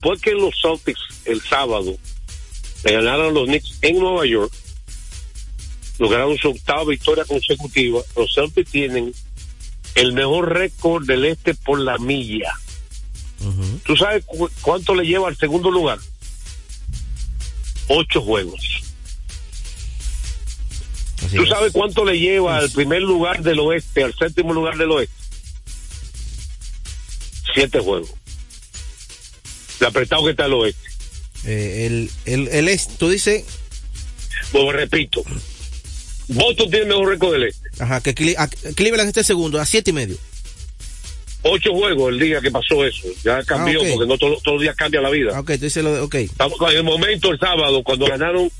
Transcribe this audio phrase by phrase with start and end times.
[0.00, 1.96] después que los Celtics el sábado
[2.84, 4.52] le ganaron los Knicks en Nueva York,
[5.98, 9.12] lograron su octava victoria consecutiva, los Celtics tienen
[9.96, 12.52] el mejor récord del este por la milla.
[13.84, 14.24] ¿Tú sabes
[14.60, 15.98] cuánto le lleva al segundo lugar?
[17.88, 18.60] Ocho juegos.
[21.34, 25.14] ¿Tú sabes cuánto le lleva al primer lugar del oeste, al séptimo lugar del oeste?
[27.52, 28.14] Siete juegos.
[29.80, 30.88] El apretado que está el oeste.
[31.44, 33.44] Eh, el, el, el este, tú dices.
[34.52, 35.22] Pues repito.
[36.28, 37.68] Boston tiene el mejor récord del este.
[37.82, 40.16] Ajá, que Cleveland esté segundo, a siete y medio.
[41.42, 43.06] Ocho juegos el día que pasó eso.
[43.24, 45.32] Ya cambió, ah, porque no todos los días cambia la vida.
[45.34, 46.14] Ah, ok, tú dices lo de, ok.
[46.14, 48.50] En el momento, el sábado, cuando ganaron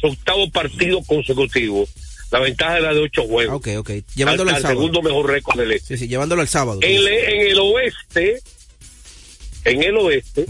[0.00, 1.88] su octavo partido consecutivo,
[2.30, 3.56] la ventaja era de ocho juegos.
[3.56, 3.90] Ok, ok.
[4.14, 5.96] Llevándolo al, segundo mejor récord del este.
[5.96, 6.78] Sí, sí, llevándolo al sábado.
[6.82, 8.40] En, el oeste,
[9.68, 10.46] en el oeste,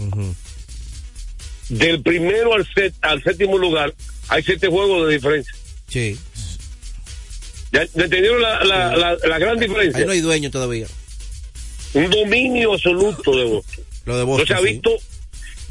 [1.69, 3.93] del primero al, set, al séptimo lugar,
[4.27, 5.53] hay siete juegos de diferencia.
[5.87, 6.17] Sí.
[7.71, 9.99] ¿Ya, entendieron la, la, la, gran diferencia?
[9.99, 10.87] Ahí no hay dueño todavía.
[11.93, 13.85] Un dominio absoluto de Boston.
[14.05, 14.47] Lo de Boston.
[14.47, 14.91] No se ha visto,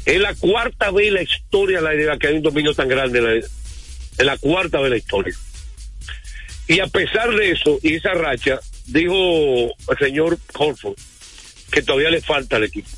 [0.05, 3.39] es la cuarta vez en la historia la, la que hay un dominio tan grande.
[3.39, 5.35] es la cuarta vez en la historia.
[6.67, 9.13] Y a pesar de eso, y esa racha, dijo
[9.89, 10.95] el señor Holford
[11.71, 12.89] que todavía le falta al equipo.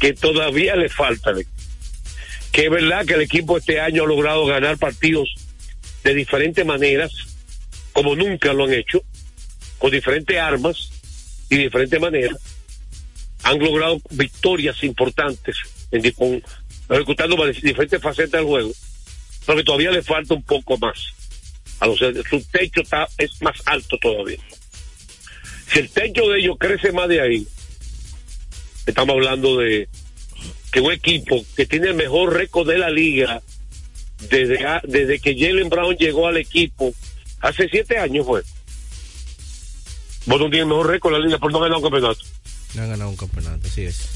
[0.00, 1.32] Que todavía le falta.
[2.50, 5.34] Que es verdad que el equipo este año ha logrado ganar partidos
[6.04, 7.12] de diferentes maneras,
[7.92, 9.02] como nunca lo han hecho,
[9.78, 10.90] con diferentes armas
[11.48, 12.38] y diferentes maneras.
[13.44, 15.56] Han logrado victorias importantes
[15.90, 18.72] ejecutando diferentes facetas del juego
[19.46, 20.98] pero que todavía le falta un poco más.
[21.80, 24.38] A los, su techo está, es más alto todavía.
[25.68, 27.46] Si el techo de ellos crece más de ahí,
[28.86, 29.88] estamos hablando de
[30.70, 33.42] que un equipo que tiene el mejor récord de la liga
[34.30, 36.94] desde, desde que Jalen Brown llegó al equipo
[37.40, 38.42] hace siete años fue.
[40.26, 42.20] Vos no tienes el mejor récord de la liga por no ganar un campeonato.
[42.74, 44.08] No han ganado un campeonato, así es.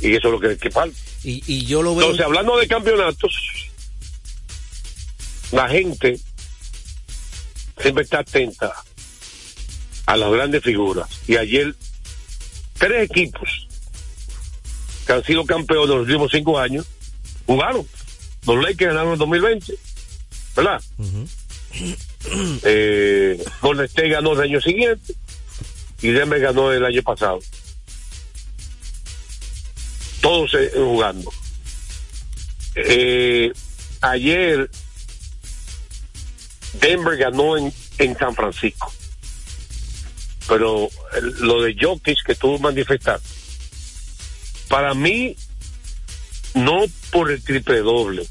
[0.00, 0.96] Y eso es lo que, que falta.
[1.24, 2.02] Y, y yo lo veo.
[2.02, 3.34] Entonces, hablando de campeonatos,
[5.52, 6.20] la gente
[7.80, 8.72] siempre está atenta
[10.06, 11.08] a las grandes figuras.
[11.26, 11.74] Y ayer,
[12.78, 13.66] tres equipos
[15.06, 16.86] que han sido campeones en los últimos cinco años
[17.46, 17.86] jugaron.
[18.46, 19.74] Los Lakers ganaron en 2020,
[20.56, 20.82] ¿verdad?
[22.64, 25.14] eh, Golden State ganó el año siguiente
[26.02, 27.38] y Denver ganó el año pasado.
[30.20, 31.30] Todos eh, jugando.
[32.74, 33.52] Eh,
[34.00, 34.70] ayer
[36.74, 38.92] Denver ganó en, en San Francisco.
[40.48, 40.88] Pero
[41.40, 43.20] lo de Jokic que tuvo manifestar,
[44.70, 45.36] para mí,
[46.54, 48.24] no por el triple doble,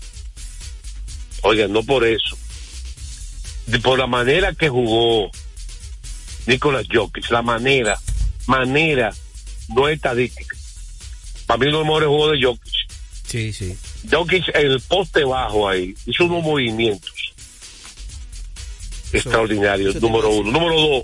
[1.42, 2.38] oiga, no por eso,
[3.84, 5.30] por la manera que jugó
[6.48, 8.00] Nicolás Jokic, la manera,
[8.48, 9.14] manera,
[9.68, 10.56] no estadística.
[11.46, 12.74] Para mí uno de los mejores juegos de Jokic.
[13.28, 13.78] Sí, sí.
[14.10, 17.34] Jokic, el poste bajo ahí, hizo unos movimientos
[19.12, 20.52] extraordinario, número uno.
[20.52, 21.04] Número dos,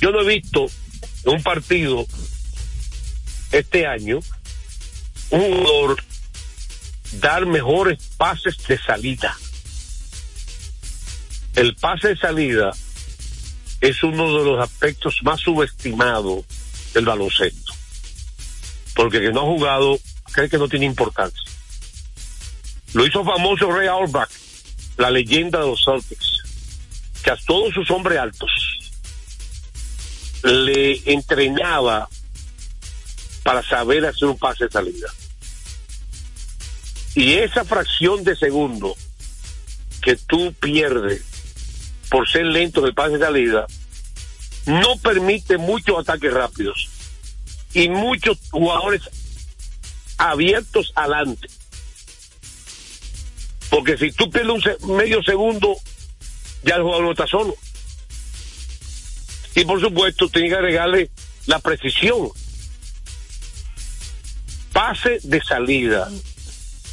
[0.00, 0.66] yo no he visto
[1.24, 2.06] en un partido
[3.50, 4.20] este año
[5.32, 6.02] un jugador
[7.20, 9.36] dar mejores pases de salida.
[11.54, 12.70] El pase de salida
[13.80, 16.44] es uno de los aspectos más subestimados
[16.94, 17.72] del baloncesto.
[18.94, 19.98] Porque el que no ha jugado
[20.32, 21.42] cree que no tiene importancia.
[22.94, 24.30] Lo hizo famoso Ray Auerbach,
[24.98, 26.42] la leyenda de los Celtics
[27.22, 28.50] que a todos sus hombres altos
[30.42, 32.08] le entrenaba
[33.42, 35.08] para saber hacer un pase de salida.
[37.14, 38.96] Y esa fracción de segundo
[40.00, 41.22] que tú pierdes
[42.08, 43.66] por ser lento en el pase de salida,
[44.66, 46.88] no permite muchos ataques rápidos
[47.74, 49.02] y muchos jugadores
[50.18, 51.48] abiertos adelante.
[53.70, 55.76] Porque si tú pierdes un medio segundo
[56.62, 57.56] ya el jugador no está solo.
[59.54, 61.10] Y por supuesto, tiene que agregarle
[61.46, 62.28] la precisión.
[64.72, 66.10] Pase de salida.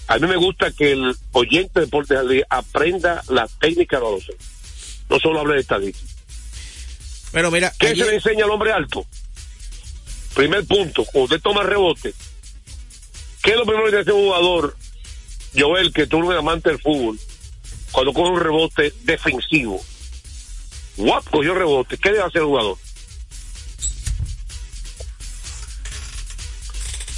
[0.07, 2.15] A mí me gusta que el oyente de deporte
[2.49, 4.23] aprenda la técnica de los
[5.09, 6.11] No solo hable de estadística.
[7.31, 9.05] Pero mira, ¿qué se le enseña al hombre alto?
[10.33, 12.13] Primer punto, cuando usted toma rebote,
[13.43, 14.75] ¿qué es lo primero que hace un jugador,
[15.55, 17.19] Joel, que tú eres un amante del fútbol?
[17.91, 19.81] cuando coge un rebote defensivo.
[20.97, 21.97] Guap cogió rebote.
[21.97, 22.77] ¿Qué debe hacer el jugador?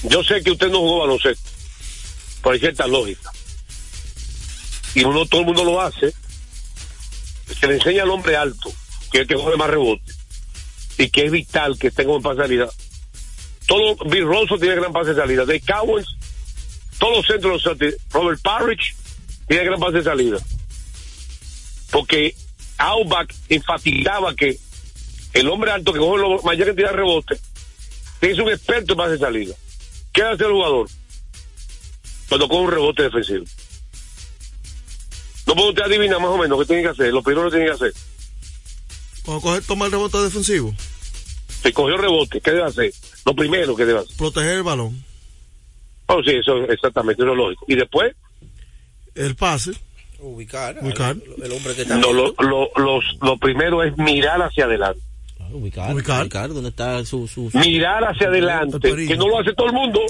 [0.04, 1.50] Yo sé que usted no jugó baloncesto,
[2.44, 3.32] hay cierta lógica.
[4.96, 6.14] Y uno, todo el mundo lo hace.
[7.60, 8.72] Se le enseña al hombre alto,
[9.12, 10.14] que es que juega más rebote,
[10.98, 12.70] y que es vital que tenga un pase de salida.
[13.68, 15.46] Todo, Bill Rosso tiene gran pase de salida.
[15.46, 16.08] De Cowens,
[16.98, 17.64] todos los centros,
[18.12, 18.96] Robert Parrish
[19.48, 20.38] tiene gran pase de salida.
[21.92, 22.36] Porque
[22.78, 24.58] Auerbach enfatizaba que
[25.34, 27.40] el hombre alto que coge la mayor cantidad de rebote
[28.22, 29.56] es un experto en pase de salida.
[30.14, 30.88] ¿Qué hace el jugador?
[32.30, 33.46] Cuando coge un rebote defensivo.
[35.48, 37.66] No puede usted adivinar más o menos qué tiene que hacer, lo primero que tiene
[37.68, 37.94] que hacer.
[39.26, 40.74] Cuando coge, toma el rebote defensivo,
[41.62, 42.92] Se cogió rebote, ¿qué debe hacer?
[43.26, 44.16] Lo primero que debe hacer.
[44.18, 45.04] proteger el balón,
[46.08, 47.66] Oh, sí, eso exactamente, eso es lógico.
[47.70, 48.14] Y después,
[49.16, 49.72] el pase,
[50.20, 50.78] Ubicar.
[50.82, 51.12] Ubicar.
[51.12, 51.96] al- El, hombre que está.
[51.98, 55.02] no, lo, lo, los- lo primero es mirar hacia adelante.
[55.54, 55.94] Ubicar.
[55.94, 56.22] Ubicar.
[56.22, 56.50] Ubicar.
[56.50, 57.28] ¿Dónde está su.
[57.28, 57.50] su...
[57.54, 60.02] Mirar hacia adelante, que no lo hace todo el mundo.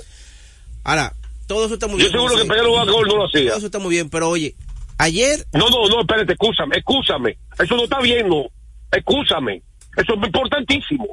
[0.83, 1.13] Ahora,
[1.47, 2.11] todo eso está muy Yo bien.
[2.11, 2.45] seguro que.
[2.47, 3.49] Pedro Gol no lo hacía.
[3.49, 4.55] Todo eso está muy bien, pero oye,
[4.97, 5.45] ayer.
[5.53, 7.37] No, no, no, espérate, escúchame, escúchame.
[7.59, 8.45] Eso no está bien, no.
[8.91, 9.61] Escúchame.
[9.97, 11.07] Eso es importantísimo.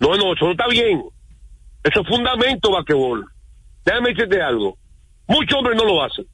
[0.00, 1.02] No, no, eso no está bien.
[1.84, 3.26] Eso es fundamento basquetbol.
[3.84, 4.76] Déjame decirte algo.
[5.26, 6.26] Muchos hombres no lo hacen.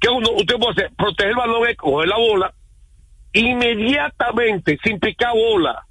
[0.00, 0.92] ¿Qué uno, usted puede hacer?
[0.96, 2.54] Proteger el balón, es coger la bola,
[3.32, 5.86] inmediatamente, sin picar bola,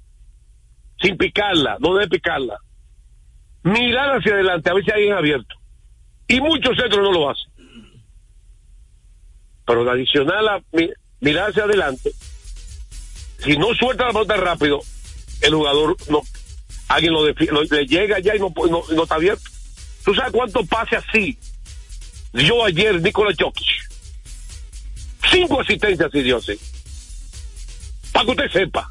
[1.00, 2.58] sin picarla, no debe picarla.
[3.62, 5.54] Mirar hacia adelante, a ver si hay alguien abierto.
[6.28, 7.50] Y muchos centros no lo hacen.
[9.66, 10.90] Pero adicional a mi-
[11.20, 12.12] mirar hacia adelante,
[13.38, 14.80] si no suelta la pelota rápido,
[15.42, 16.22] el jugador no,
[16.88, 17.12] alguien
[17.70, 19.42] le llega ya y no, no, no está abierto.
[20.04, 21.38] ¿Tú sabes cuántos pases así
[22.32, 23.66] dio ayer Nikola Jokic?
[25.30, 26.58] Cinco asistencias y dio así.
[28.12, 28.90] Para que usted sepa.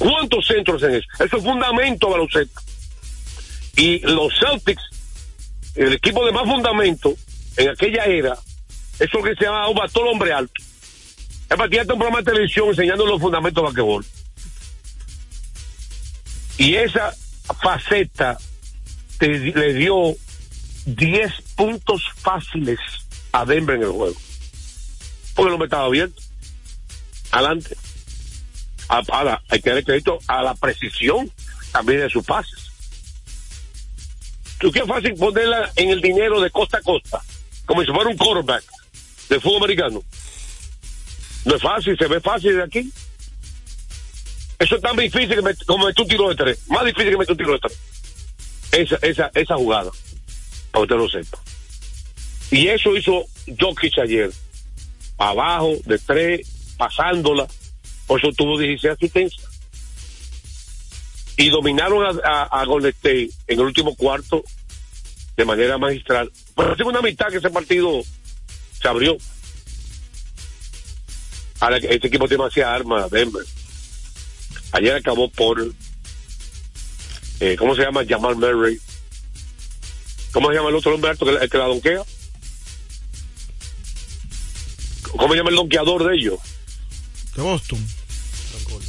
[0.00, 1.06] ¿Cuántos centros en eso?
[1.22, 2.60] Eso es fundamento baloncesto.
[3.76, 4.82] Y los Celtics,
[5.74, 7.14] el equipo de más fundamento
[7.58, 8.36] en aquella era,
[8.98, 10.54] eso que se llamaba todo hombre alto.
[11.50, 14.04] Es para un programa de televisión enseñando los fundamentos de basquetbol.
[16.58, 17.14] Y esa
[17.62, 18.38] faceta
[19.18, 20.14] te- le dio
[20.86, 22.78] 10 puntos fáciles
[23.32, 24.16] a Denver en el juego.
[25.34, 26.20] Porque el hombre estaba abierto.
[27.32, 27.76] Adelante.
[29.48, 31.30] Hay que darle crédito a la precisión
[31.72, 32.58] también de sus pases.
[34.58, 37.22] Tú qué fácil ponerla en el dinero de costa a costa,
[37.66, 38.64] como si fuera un quarterback
[39.28, 40.02] de fútbol americano.
[41.44, 42.92] No es fácil, se ve fácil de aquí.
[44.58, 46.58] Eso es tan difícil que met- como meter un tiro de tres.
[46.68, 47.78] Más difícil que meter un tiro de tres.
[48.72, 49.90] Esa, esa, esa jugada.
[50.72, 51.38] Para usted lo sepa.
[52.50, 53.24] Y eso hizo
[53.58, 54.30] Jokic ayer.
[55.16, 56.46] Abajo, de tres,
[56.76, 57.46] pasándola.
[58.10, 59.46] Por eso tuvo 16 asistencias.
[61.36, 64.42] Y dominaron a, a, Golden State en el último cuarto
[65.36, 66.32] de manera magistral.
[66.56, 68.02] Pero la segunda mitad que ese partido
[68.82, 69.16] se abrió.
[71.60, 73.44] Ahora, este equipo tiene demasiada arma, Denver.
[74.72, 75.72] Ayer acabó por,
[77.38, 78.04] eh, ¿cómo se llama?
[78.08, 78.80] Jamal Murray.
[80.32, 82.02] ¿Cómo se llama el otro hombre alto que, el que la donquea?
[85.12, 86.40] ¿Cómo se llama el donkeador de ellos?
[87.36, 87.99] de Boston.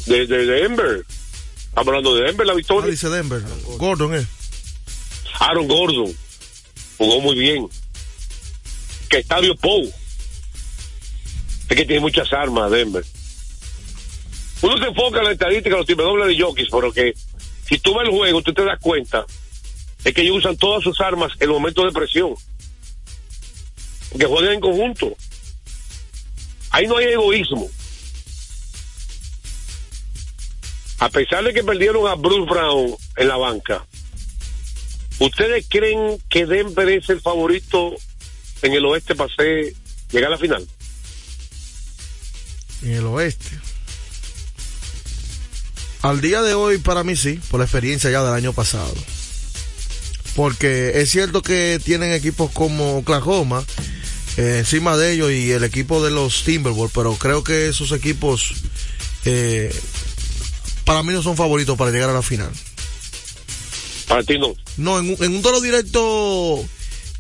[0.06, 1.06] De, de, de Denver.
[1.70, 2.90] Estamos hablando de Denver, la Ah, victoria.
[2.92, 3.42] dice Denver.
[3.78, 4.26] Gordon, eh.
[5.40, 6.14] Aaron Gordon
[6.98, 7.68] jugó muy bien.
[9.10, 9.84] Que Estadio Pou.
[11.70, 13.04] Es que tiene muchas armas Denver.
[14.62, 17.14] Uno se enfoca en la estadística los tiempos dobles de Jokic, pero que
[17.68, 19.26] si tú ves el juego, tú te das cuenta
[20.04, 22.34] es que ellos usan todas sus armas en el momento de presión.
[24.10, 25.16] Porque juegan en conjunto.
[26.72, 27.70] Ahí no hay egoísmo.
[31.02, 33.86] A pesar de que perdieron a Bruce Brown en la banca,
[35.20, 37.94] ¿Ustedes creen que Denver es el favorito
[38.64, 39.72] en el oeste para ser-
[40.12, 40.68] llegar a la final?
[42.82, 43.52] en el oeste.
[46.02, 48.96] Al día de hoy, para mí sí, por la experiencia ya del año pasado.
[50.36, 53.64] Porque es cierto que tienen equipos como Oklahoma
[54.38, 58.54] eh, encima de ellos y el equipo de los Timberwolves, pero creo que esos equipos
[59.26, 59.72] eh,
[60.86, 62.52] para mí no son favoritos para llegar a la final.
[64.08, 64.54] Para ti no.
[64.78, 66.64] No, en un, en un duelo directo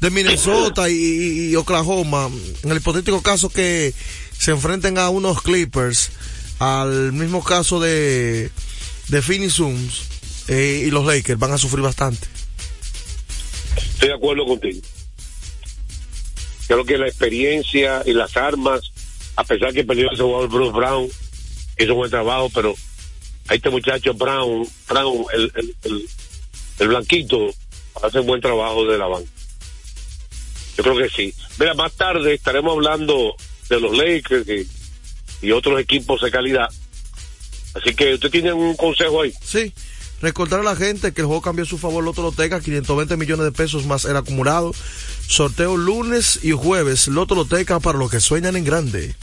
[0.01, 2.29] de Minnesota y, y- y Oklahoma,
[2.63, 3.93] en el hipotético caso que
[4.37, 6.09] se enfrenten a unos Clippers,
[6.59, 8.49] al mismo caso de,
[9.07, 10.01] de Phoenix Suns
[10.47, 12.27] eh, y los Lakers van a sufrir bastante.
[13.77, 14.81] Estoy de acuerdo contigo.
[16.67, 18.81] Creo que la experiencia y las armas,
[19.35, 21.07] a pesar que perdió ese jugador Bruce Brown,
[21.77, 22.73] hizo un buen trabajo, pero
[23.47, 25.51] a este muchacho Brown, Brown, el,
[25.83, 26.09] el,
[26.79, 27.53] el, blanquito,
[28.01, 29.29] hacen buen trabajo de la banca.
[30.77, 31.33] Yo creo que sí.
[31.59, 33.35] Mira, más tarde estaremos hablando
[33.69, 36.69] de los Lakers y, y otros equipos de calidad.
[37.73, 39.33] Así que usted tiene un consejo ahí.
[39.43, 39.73] Sí.
[40.21, 43.43] Recordar a la gente que el juego cambió a su favor Loto Loteca, 520 millones
[43.43, 44.71] de pesos más el acumulado.
[45.27, 49.15] Sorteo lunes y jueves, Loto Loteca para los que sueñan en grande.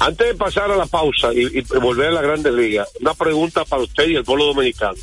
[0.00, 3.82] Antes de pasar a la pausa y, volver a la Grandes Ligas, una pregunta para
[3.82, 4.96] usted y el pueblo dominicano.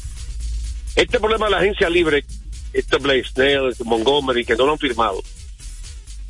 [0.95, 2.23] Este problema de la agencia libre,
[2.71, 5.21] este Blaze Snell, este Montgomery, que no lo han firmado,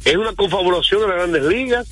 [0.04, 1.88] ¿es una confabulación de las Grandes Ligas?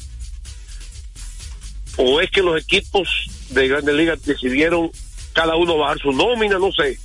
[1.98, 3.08] ¿O es que los equipos
[3.50, 4.90] de Grandes Ligas decidieron
[5.34, 6.58] cada uno bajar su nómina?
[6.58, 6.98] No sé.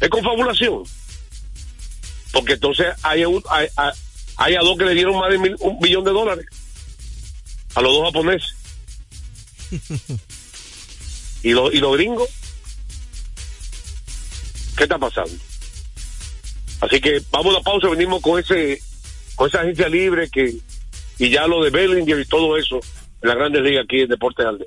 [0.00, 0.84] ¿Es confabulación?
[2.32, 6.46] Porque entonces hay, a dos que le dieron más de un billón de dólares.
[7.74, 8.55] A los dos japoneses.
[11.42, 12.28] ¿Y, lo, ¿Y los gringos?
[14.76, 15.34] ¿Qué está pasando?
[16.80, 18.80] Así que vamos a la pausa, venimos con ese
[19.34, 20.56] con esa agencia libre que
[21.18, 22.80] y ya lo de Bellinger y todo eso
[23.22, 24.66] en la Grandes Ligas aquí en Deportes Aldea.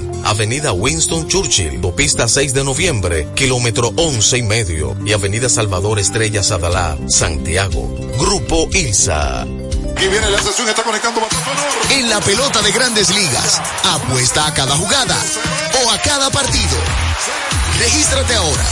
[0.23, 6.43] Avenida Winston Churchill, Pista 6 de noviembre, kilómetro 11 y medio, y Avenida Salvador Estrella
[6.43, 7.89] Sadalá, Santiago.
[8.17, 9.45] Grupo ILSA.
[9.45, 11.21] Y viene la sesión, está conectando
[11.91, 15.17] En la pelota de grandes ligas, apuesta a cada jugada
[15.85, 16.77] o a cada partido.
[17.79, 18.63] Regístrate ahora,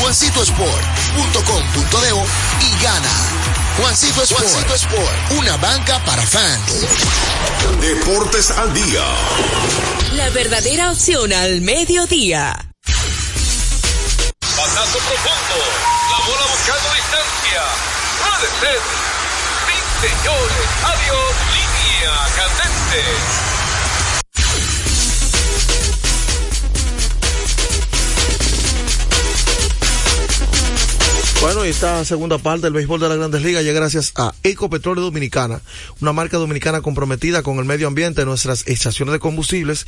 [0.00, 2.08] juancitosport.com.de
[2.64, 3.57] y gana.
[3.78, 6.86] Juancito Sport, Juancito Sport, una banca para fans.
[7.80, 9.04] Deportes al día.
[10.14, 12.56] La verdadera opción al mediodía.
[14.40, 15.58] Pasazo profundo.
[16.10, 17.62] La bola buscando distancia.
[18.18, 18.80] Puede ser.
[19.68, 19.76] Sí,
[20.08, 20.66] señores.
[20.84, 21.34] Adiós.
[21.54, 23.02] Línea candente.
[31.48, 35.02] Bueno, y esta segunda parte del béisbol de las grandes ligas llega gracias a Ecopetróleo
[35.02, 35.62] Dominicana,
[35.98, 38.26] una marca dominicana comprometida con el medio ambiente.
[38.26, 39.86] Nuestras estaciones de combustibles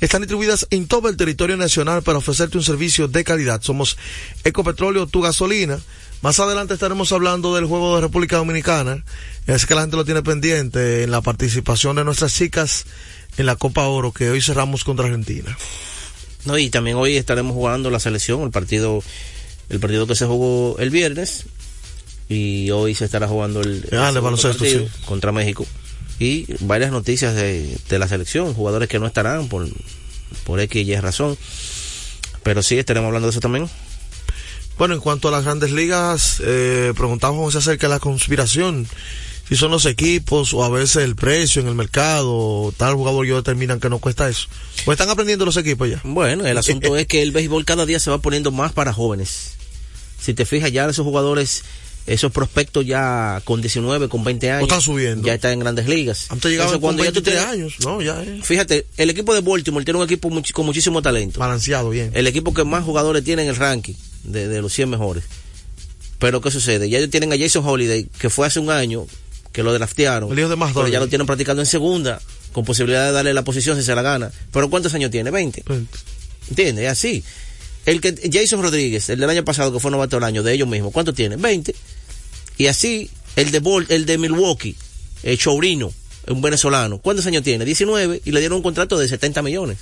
[0.00, 3.60] están distribuidas en todo el territorio nacional para ofrecerte un servicio de calidad.
[3.60, 3.98] Somos
[4.42, 5.78] Ecopetróleo, tu gasolina.
[6.22, 9.04] Más adelante estaremos hablando del juego de República Dominicana.
[9.46, 12.86] Es que la gente lo tiene pendiente en la participación de nuestras chicas
[13.36, 15.54] en la Copa Oro que hoy cerramos contra Argentina.
[16.46, 19.02] No, y también hoy estaremos jugando la selección, el partido
[19.72, 21.46] el partido que se jugó el viernes
[22.28, 25.04] y hoy se estará jugando el, el ah, baloncesto, partido sí.
[25.04, 25.66] contra México
[26.18, 29.66] y varias noticias de, de, la selección, jugadores que no estarán por,
[30.44, 31.36] por X y Y razón,
[32.42, 33.68] pero sí estaremos hablando de eso también.
[34.78, 38.86] Bueno, en cuanto a las grandes ligas, eh, preguntamos acerca de la conspiración.
[39.48, 43.36] Si son los equipos o a veces el precio en el mercado, tal jugador yo
[43.36, 44.48] determinan que no cuesta eso.
[44.86, 46.00] ¿O están aprendiendo los equipos ya?
[46.04, 49.51] Bueno, el asunto es que el béisbol cada día se va poniendo más para jóvenes.
[50.22, 51.62] Si te fijas, ya esos jugadores,
[52.06, 55.26] esos prospectos ya con 19, con 20 años, están subiendo.
[55.26, 56.26] ya están en grandes ligas.
[56.30, 59.98] Antes llegaban con 23 tienes- años, no, ya es Fíjate, el equipo de Baltimore tiene
[59.98, 61.40] un equipo much- con muchísimo talento.
[61.40, 62.10] balanceado bien.
[62.14, 65.24] El equipo que más jugadores tiene en el ranking de, de los 100 mejores.
[66.18, 66.88] Pero ¿qué sucede?
[66.88, 69.06] Ya ellos tienen a Jason Holiday, que fue hace un año,
[69.52, 70.30] que lo draftearon.
[70.30, 70.92] El hijo de pero McDonald.
[70.92, 72.20] ya lo tienen practicando en segunda,
[72.52, 74.30] con posibilidad de darle la posición si se la gana.
[74.52, 75.30] Pero ¿cuántos años tiene?
[75.32, 75.64] 20.
[76.48, 76.84] ¿Entiendes?
[76.84, 77.24] Es así.
[77.86, 80.68] El que Jason Rodríguez, el del año pasado que fue novato del año, de ellos
[80.68, 81.36] mismos, ¿cuánto tiene?
[81.36, 81.74] 20.
[82.58, 84.76] Y así, el de Bol, el de Milwaukee,
[85.22, 85.92] el Chourino,
[86.28, 87.64] un venezolano, ¿cuántos años tiene?
[87.64, 89.78] 19 y le dieron un contrato de 70 millones.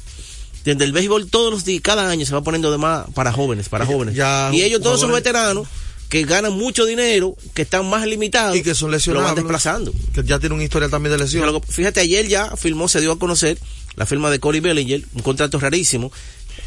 [0.58, 0.86] ¿Entiendes?
[0.86, 3.86] El béisbol todos los días, cada año se va poniendo de más para jóvenes, para
[3.86, 4.14] jóvenes.
[4.14, 5.66] ya y ellos todos son veteranos
[6.10, 9.34] que ganan mucho dinero, que están más limitados Y que son lo van lesionados.
[9.36, 9.92] desplazando.
[10.12, 11.44] Que ya tiene un historial también de lesión.
[11.46, 13.58] Pero, fíjate, ayer ya firmó, se dio a conocer
[13.94, 16.10] la firma de Corey Bellinger, un contrato rarísimo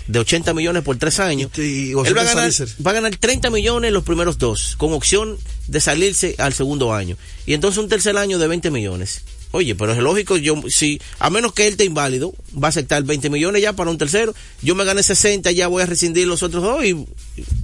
[0.08, 1.52] de 80 millones por tres años.
[1.58, 2.52] Y- y Él va a, ganar,
[2.86, 5.38] va a ganar 30 millones los primeros dos, con opción
[5.68, 7.18] de salirse al segundo año.
[7.46, 9.22] Y entonces un tercer año de 20 millones.
[9.52, 13.04] Oye, pero es lógico, yo, si, a menos que él esté inválido, va a aceptar
[13.04, 14.34] 20 millones ya para un tercero.
[14.64, 17.06] Yo me gané 60, ya voy a rescindir los otros dos y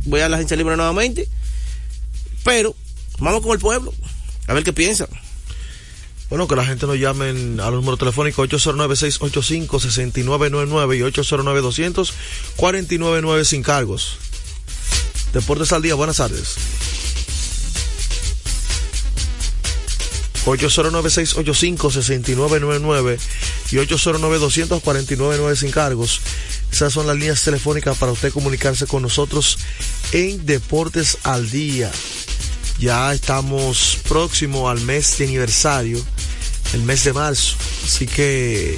[0.05, 1.27] voy a la agencia libre nuevamente.
[2.43, 2.75] Pero,
[3.19, 3.93] vamos con el pueblo,
[4.47, 5.07] a ver qué piensa.
[6.29, 10.99] Bueno, que la gente nos llamen a los números telefónicos 809-685-6999 y
[12.57, 14.17] 809-200-499 sin cargos.
[15.33, 16.57] Deportes al día, buenas tardes.
[20.45, 23.17] 809-685-6999
[23.71, 26.21] y 809-249-9 sin cargos.
[26.71, 29.57] Esas son las líneas telefónicas para usted comunicarse con nosotros
[30.11, 31.91] en Deportes al Día.
[32.79, 35.99] Ya estamos próximo al mes de aniversario,
[36.73, 37.57] el mes de marzo.
[37.83, 38.77] Así que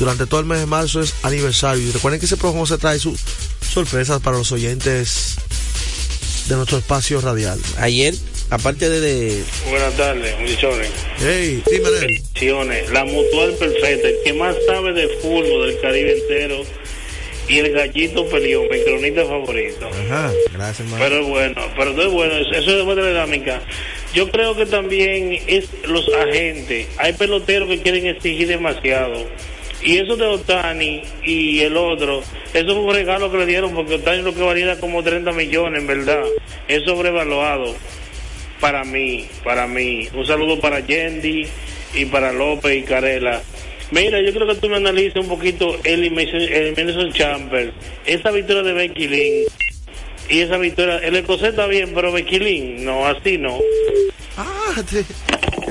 [0.00, 1.86] durante todo el mes de marzo es aniversario.
[1.86, 3.20] Y recuerden que ese programa se trae sus
[3.72, 5.36] sorpresas para los oyentes
[6.48, 7.60] de nuestro espacio radial.
[7.78, 8.12] Ayer,
[8.50, 10.90] aparte de, de Buenas tardes, muchachones.
[11.18, 11.62] Hey.
[11.70, 12.90] Bendiciones.
[12.90, 16.64] La mutual perfecta, el que más sabe de fútbol del Caribe entero
[17.48, 19.88] y el gallito peleó, mi cronista favorito.
[19.88, 21.04] Ajá, gracias, hermano.
[21.04, 23.62] Pero bueno, pero es bueno, eso es de buena dinámica.
[24.12, 26.88] Yo creo que también es los agentes.
[26.98, 29.26] Hay peloteros que quieren exigir demasiado.
[29.82, 32.20] Y eso de Otani y el otro,
[32.52, 35.80] eso fue un regalo que le dieron porque Otani lo que valía como 30 millones,
[35.80, 36.24] en verdad.
[36.66, 37.76] Es sobrevaluado
[38.60, 40.08] para mí, para mí.
[40.12, 41.46] Un saludo para Yendi
[41.94, 43.40] y para López y Carela.
[43.90, 47.72] Mira, yo creo que tú me analices un poquito el Madison Chamber,
[48.04, 49.44] esa victoria de Becky Lynn
[50.28, 53.58] y esa victoria, el escocés está bien, pero Becky Lynn, no, así no.
[54.36, 55.04] Ah, te-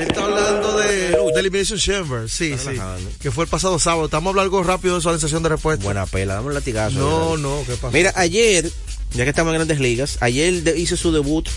[0.01, 3.09] está hablando de, de Elimination Chamber, sí, Está sí, relajando.
[3.21, 4.05] que fue el pasado sábado.
[4.05, 5.85] Estamos hablando algo rápido de eso en sesión de respuesta.
[5.85, 6.97] Buena pela, dame un latigazo.
[6.97, 7.91] No, no, ¿qué pasó?
[7.91, 8.69] Mira, ayer,
[9.13, 11.47] ya que estamos en grandes ligas, ayer hizo su debut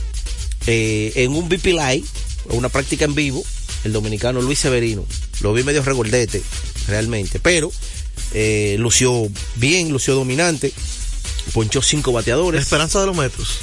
[0.66, 2.04] eh, en un BP Live,
[2.50, 3.42] una práctica en vivo,
[3.84, 5.04] el dominicano Luis Severino.
[5.40, 6.42] Lo vi medio regordete,
[6.86, 7.72] realmente, pero
[8.34, 10.72] eh, lució bien, lució dominante,
[11.52, 12.62] ponchó cinco La bateadores.
[12.62, 13.58] esperanza de los metros.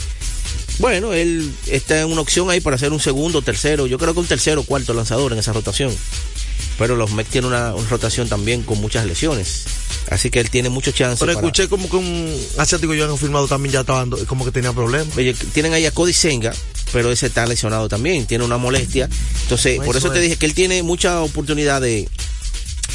[0.79, 4.19] Bueno, él está en una opción ahí para hacer un segundo, tercero, yo creo que
[4.19, 5.91] un tercero o cuarto lanzador en esa rotación.
[6.77, 9.63] Pero los Mets tienen una, una rotación también con muchas lesiones.
[10.11, 11.19] Así que él tiene mucho chance.
[11.19, 14.45] Pero para- escuché como que un asiático yo han firmado también ya estaba dando- como
[14.45, 15.15] que tenía problemas.
[15.17, 16.53] Oye, tienen ahí a Cody Senga,
[16.93, 19.09] pero ese está lesionado también, tiene una molestia.
[19.43, 20.23] Entonces, por eso te es.
[20.23, 22.07] dije que él tiene mucha oportunidad de,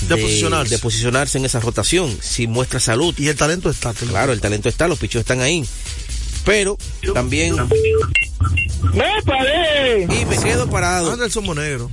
[0.09, 0.75] De posicionarse.
[0.77, 3.15] de posicionarse en esa rotación, si muestra salud.
[3.19, 3.93] Y el talento está.
[3.93, 5.65] Claro, el talento está, los pichos están ahí.
[6.45, 6.79] Pero
[7.15, 7.55] también.
[10.09, 11.13] Y me quedo parado.
[11.13, 11.91] Anderson Monegro.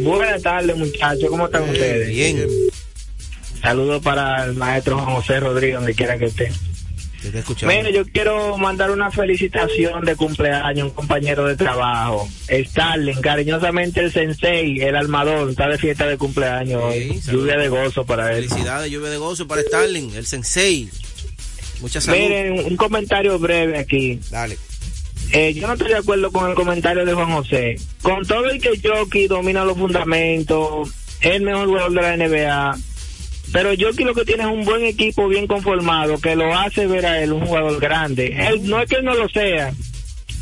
[0.00, 1.28] Buenas tardes, muchachos.
[1.28, 2.08] ¿Cómo están ustedes?
[2.08, 2.46] Bien,
[3.60, 6.52] Saludos para el maestro José Rodríguez, donde quiera que esté.
[7.66, 12.28] Mire, yo quiero mandar una felicitación de cumpleaños a un compañero de trabajo.
[12.50, 17.20] Starling, cariñosamente el sensei, el armador, está de fiesta de cumpleaños hoy.
[17.22, 17.30] Sí.
[17.30, 18.48] Lluvia de gozo para él.
[18.48, 20.90] Felicidades, lluvia de gozo para Starling, el sensei.
[21.80, 22.18] Mucha salud.
[22.18, 24.20] Miren, un comentario breve aquí.
[24.30, 24.58] Dale.
[25.36, 27.74] Eh, yo no estoy de acuerdo con el comentario de Juan José.
[28.02, 32.78] Con todo el que Jockey domina los fundamentos, es el mejor jugador de la NBA.
[33.52, 37.04] Pero Jockey lo que tiene es un buen equipo bien conformado que lo hace ver
[37.04, 38.32] a él un jugador grande.
[38.46, 39.72] Él, no es que él no lo sea,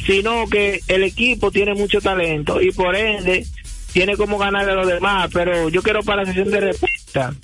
[0.04, 3.46] sino que el equipo tiene mucho talento y por ende
[3.94, 5.30] tiene como ganar a los demás.
[5.32, 7.34] Pero yo quiero para la sesión de respuesta.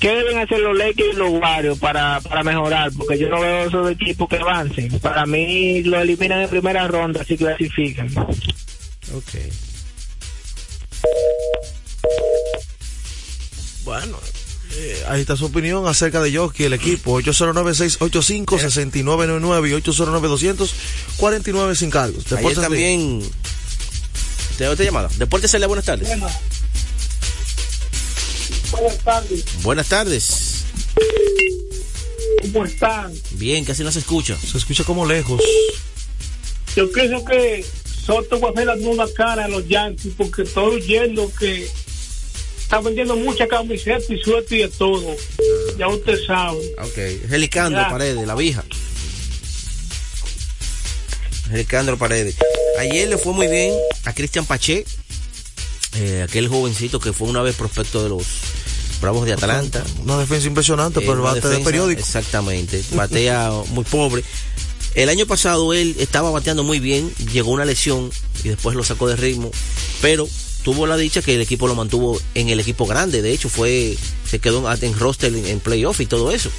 [0.00, 2.90] ¿Qué deben hacer los Lakers y los Warriors para, para mejorar?
[2.96, 4.98] Porque yo no veo esos equipos que avancen.
[5.00, 8.10] Para mí lo eliminan en primera ronda, así clasifican.
[8.18, 9.34] Ok.
[13.84, 14.18] Bueno,
[14.74, 17.20] eh, ahí está su opinión acerca de Jockey, el equipo.
[17.22, 22.24] 809-685-6999 y 809-200-49 sin cargos.
[22.26, 23.22] Ayer Deportes de- también.
[24.58, 25.08] Te doy otra llamada.
[25.18, 26.08] Deportes buenas tardes.
[28.72, 30.64] Buenas tardes, Buenas tardes.
[32.52, 33.12] ¿cómo están?
[33.32, 34.36] Bien, casi no se escucha.
[34.38, 35.42] Se escucha como lejos.
[36.74, 37.64] Yo pienso que
[38.04, 41.68] Soto va a hacer la nueva cara a los Yankees porque estoy oyendo que
[42.58, 45.16] está vendiendo mucha camiseta y suerte y de todo.
[45.78, 46.58] Ya usted sabe.
[46.82, 46.98] Ok.
[47.32, 47.88] Helicandro Ya.
[47.90, 48.64] Paredes, la vieja.
[51.52, 52.36] Helicandro Paredes.
[52.78, 53.72] Ayer le fue muy bien
[54.04, 54.84] a Cristian Pache,
[55.96, 58.24] eh, aquel jovencito que fue una vez prospecto de los
[59.00, 59.84] Bravos de Atlanta.
[60.02, 62.00] Una defensa impresionante, Eh, pero bate de defensa, periódico.
[62.00, 62.82] Exactamente.
[62.92, 64.24] Batea muy pobre.
[64.94, 68.10] El año pasado él estaba bateando muy bien, llegó una lesión
[68.44, 69.50] y después lo sacó de ritmo,
[70.00, 70.26] pero
[70.62, 73.96] tuvo la dicha que el equipo lo mantuvo en el equipo grande, de hecho fue
[74.28, 76.50] se quedó en, roster en, en playoff y todo eso.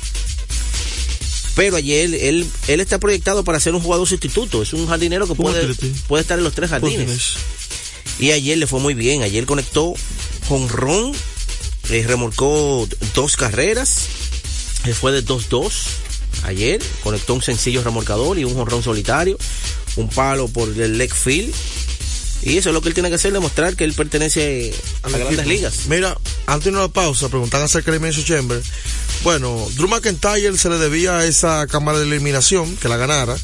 [1.56, 5.34] Pero ayer él, él está proyectado para ser un jugador sustituto, es un jardinero que
[5.34, 5.74] puede,
[6.08, 6.98] puede estar en los tres jardines.
[7.00, 7.34] Jardines.
[8.20, 9.24] Y ayer le fue muy bien.
[9.24, 9.96] Ayer conectó
[10.48, 11.14] jonrón,
[11.90, 14.08] eh, remolcó dos carreras,
[14.86, 15.72] eh, fue de 2-2.
[16.44, 19.38] Ayer conectó un sencillo remolcador y un jonrón solitario,
[19.96, 21.54] un palo por el leg field.
[22.44, 25.20] Y eso es lo que él tiene que hacer, demostrar que él pertenece a las
[25.20, 25.88] grandes ligas.
[25.88, 28.62] Mira, antes de una pausa, preguntan acerca de Elimination Chamber.
[29.24, 33.36] Bueno, Drew McIntyre se le debía a esa cámara de eliminación que la ganara.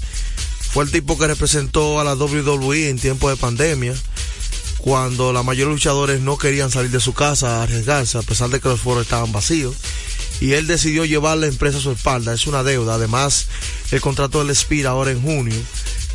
[0.71, 3.93] Fue el tipo que representó a la WWE en tiempo de pandemia.
[4.84, 8.50] Cuando la mayoría de luchadores no querían salir de su casa a arriesgarse, a pesar
[8.50, 9.76] de que los foros estaban vacíos.
[10.41, 12.96] Y él decidió llevar la empresa a su espalda, es una deuda.
[12.96, 13.48] Además,
[13.91, 15.56] el contrato de él expira ahora en junio.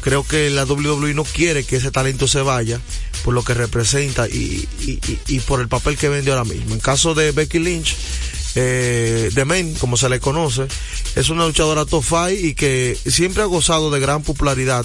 [0.03, 2.79] Creo que la WWE no quiere que ese talento se vaya
[3.25, 6.75] por lo que representa y, y- y- por el papel que vende ahora mismo.
[6.75, 7.97] En caso de Becky Lynch,
[8.55, 9.31] eh,
[9.81, 10.67] como se le conoce,
[11.17, 14.85] es una luchadora top five y que siempre ha gozado de gran popularidad.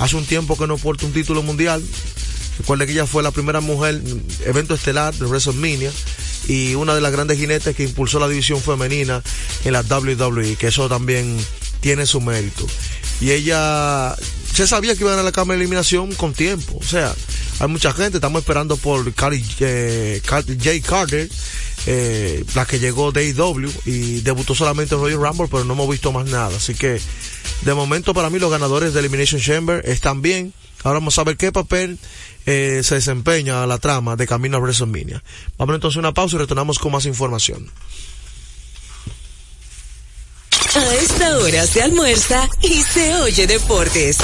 [0.00, 1.82] Hace un tiempo que no porta un título mundial.
[2.60, 4.02] Recuerde que ella fue la primera mujer,
[4.44, 5.90] evento estelar de WrestleMania,
[6.46, 9.22] y una de las grandes jinetes que impulsó la división femenina
[9.64, 11.38] en la WWE, que eso también
[11.80, 12.66] tiene su mérito.
[13.22, 14.14] Y ella
[14.52, 16.76] se sabía que iba a ganar la cámara de eliminación con tiempo.
[16.78, 17.14] O sea,
[17.60, 20.20] hay mucha gente, estamos esperando por Carly, eh,
[20.62, 21.30] Jay Carter,
[21.86, 25.88] eh, la que llegó de AEW y debutó solamente en Royal Rumble, pero no hemos
[25.88, 26.54] visto más nada.
[26.54, 27.00] Así que,
[27.62, 30.52] de momento, para mí, los ganadores de Elimination Chamber están bien.
[30.82, 31.98] Ahora vamos a ver qué papel
[32.46, 35.22] eh, se desempeña la trama de camino a WrestleMania.
[35.58, 37.70] Vamos entonces a una pausa y retornamos con más información.
[40.74, 44.18] A esta hora se almuerza y se oye deportes.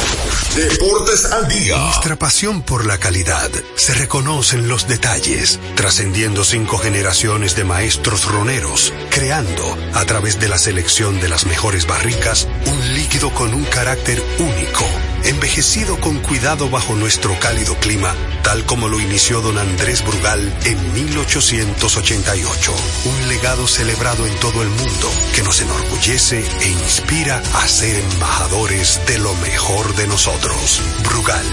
[0.55, 1.77] Deportes al día.
[1.77, 8.27] Nuestra pasión por la calidad se reconoce en los detalles, trascendiendo cinco generaciones de maestros
[8.27, 13.65] roneros, creando, a través de la selección de las mejores barricas, un líquido con un
[13.65, 14.85] carácter único,
[15.27, 20.95] envejecido con cuidado bajo nuestro cálido clima, tal como lo inició don Andrés Brugal en
[20.95, 22.73] 1888.
[23.07, 29.01] Un legado celebrado en todo el mundo que nos enorgullece e inspira a ser embajadores
[29.07, 30.81] de lo mejor de nosotros.
[31.03, 31.45] Brugal,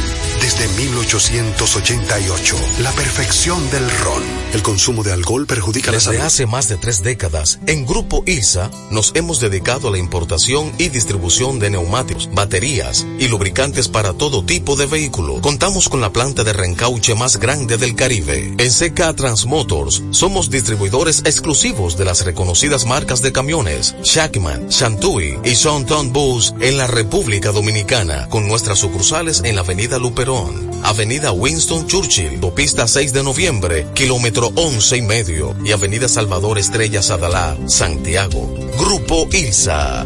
[0.42, 4.24] desde 1888, la perfección del ron.
[4.54, 6.26] El consumo de alcohol perjudica la Desde salud.
[6.26, 10.90] hace más de tres décadas, en Grupo ILSA nos hemos dedicado a la importación y
[10.90, 15.40] distribución de neumáticos, baterías y lubricantes para todo tipo de vehículo.
[15.40, 18.54] Contamos con la planta de reencauche más grande del Caribe.
[18.58, 25.56] En CK Transmotors somos distribuidores exclusivos de las reconocidas marcas de camiones Shackman, Shantui y
[25.56, 31.88] Sonton Bus en la República Dominicana, con nuestras sucursales en la Avenida Luperón, Avenida Winston
[31.88, 38.54] Churchill, Autopista 6 de Noviembre, kilómetro 11 y medio, y Avenida Salvador Estrella Sadalá, Santiago.
[38.78, 40.06] Grupo ILSA.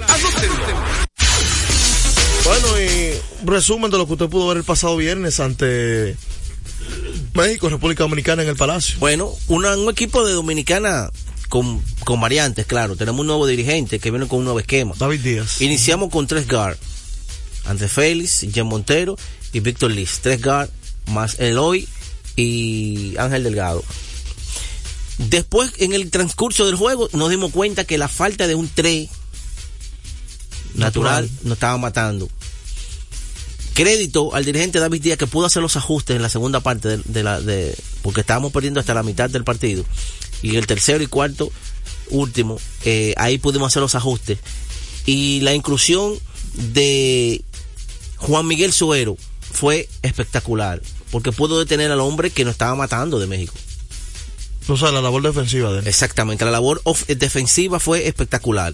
[2.43, 3.13] Bueno, y
[3.45, 6.15] resumen de lo que usted pudo ver el pasado viernes ante
[7.33, 8.95] México, República Dominicana en el Palacio.
[8.99, 11.09] Bueno, una- un equipo de Dominicana
[11.49, 12.95] con, con variantes, claro.
[12.95, 14.93] Tenemos un nuevo dirigente que viene con un nuevo esquema.
[14.97, 15.61] David Díaz.
[15.61, 16.77] Iniciamos con tres guard.
[17.65, 19.17] Ante Félix, Jen Montero
[19.53, 20.19] y Víctor Liz.
[20.21, 20.69] Tres guard
[21.07, 21.87] más Eloy
[22.35, 23.83] y Ángel Delgado.
[25.19, 29.07] Después, en el transcurso del juego, nos dimos cuenta que la falta de un 3
[30.75, 31.29] natural, Natural.
[31.43, 32.29] nos estaba matando.
[33.73, 37.01] Crédito al dirigente David Díaz que pudo hacer los ajustes en la segunda parte de,
[37.05, 39.85] de la de porque estábamos perdiendo hasta la mitad del partido
[40.41, 41.49] y el tercero y cuarto
[42.09, 44.39] último eh, ahí pudimos hacer los ajustes
[45.05, 46.15] y la inclusión
[46.53, 47.41] de
[48.17, 49.15] Juan Miguel Suero
[49.53, 53.53] fue espectacular porque pudo detener al hombre que nos estaba matando de México.
[54.67, 55.87] O sea, la labor defensiva de él.
[55.87, 58.73] Exactamente, la labor of- defensiva fue espectacular.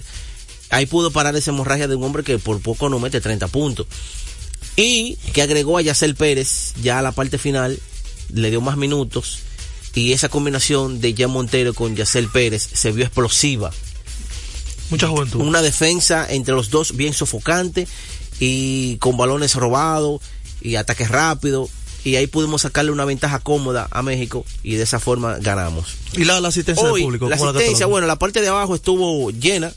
[0.69, 3.87] Ahí pudo parar esa hemorragia de un hombre que por poco no mete 30 puntos.
[4.75, 7.79] Y que agregó a Yacel Pérez ya a la parte final,
[8.33, 9.39] le dio más minutos.
[9.95, 13.71] Y esa combinación de Jan Montero con Yacel Pérez se vio explosiva.
[14.89, 15.41] Mucha juventud.
[15.41, 17.87] Una defensa entre los dos bien sofocante
[18.39, 20.21] y con balones robados
[20.61, 21.69] y ataques rápidos.
[22.03, 25.95] Y ahí pudimos sacarle una ventaja cómoda a México y de esa forma ganamos.
[26.13, 27.29] Y la, la asistencia Hoy, del público.
[27.29, 29.73] la ¿cómo asistencia, bueno, la parte de abajo estuvo llena,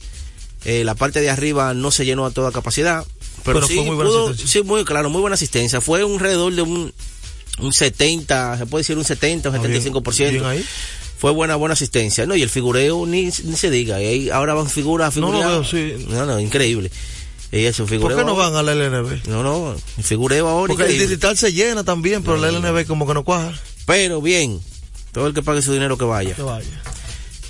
[0.64, 3.04] eh, la parte de arriba no se llenó a toda capacidad,
[3.44, 4.60] pero, Pero sí, fue muy buena pudo- asistencia.
[4.62, 5.80] sí, muy claro, muy buena asistencia.
[5.80, 6.92] Fue un alrededor de un,
[7.58, 10.30] un 70, se puede decir un 70 o Ah, bien, 75%.
[10.30, 10.64] bien ahí.
[11.18, 12.24] Fue buena, buena asistencia.
[12.26, 14.00] No, y el figureo ni, ni se diga.
[14.02, 16.06] y ahí ahora van figuras a No veo, sí.
[16.08, 16.90] No, no, increíble.
[17.52, 19.26] Ella se ¿Por qué no van al LNB?
[19.26, 20.68] No, no, figureo ahora.
[20.68, 21.08] Porque el increíble.
[21.08, 23.52] digital se llena también, pero el LNB como que no cuaja.
[23.86, 24.60] Pero bien,
[25.12, 26.34] todo el que pague su dinero que vaya.
[26.36, 26.68] Que vaya.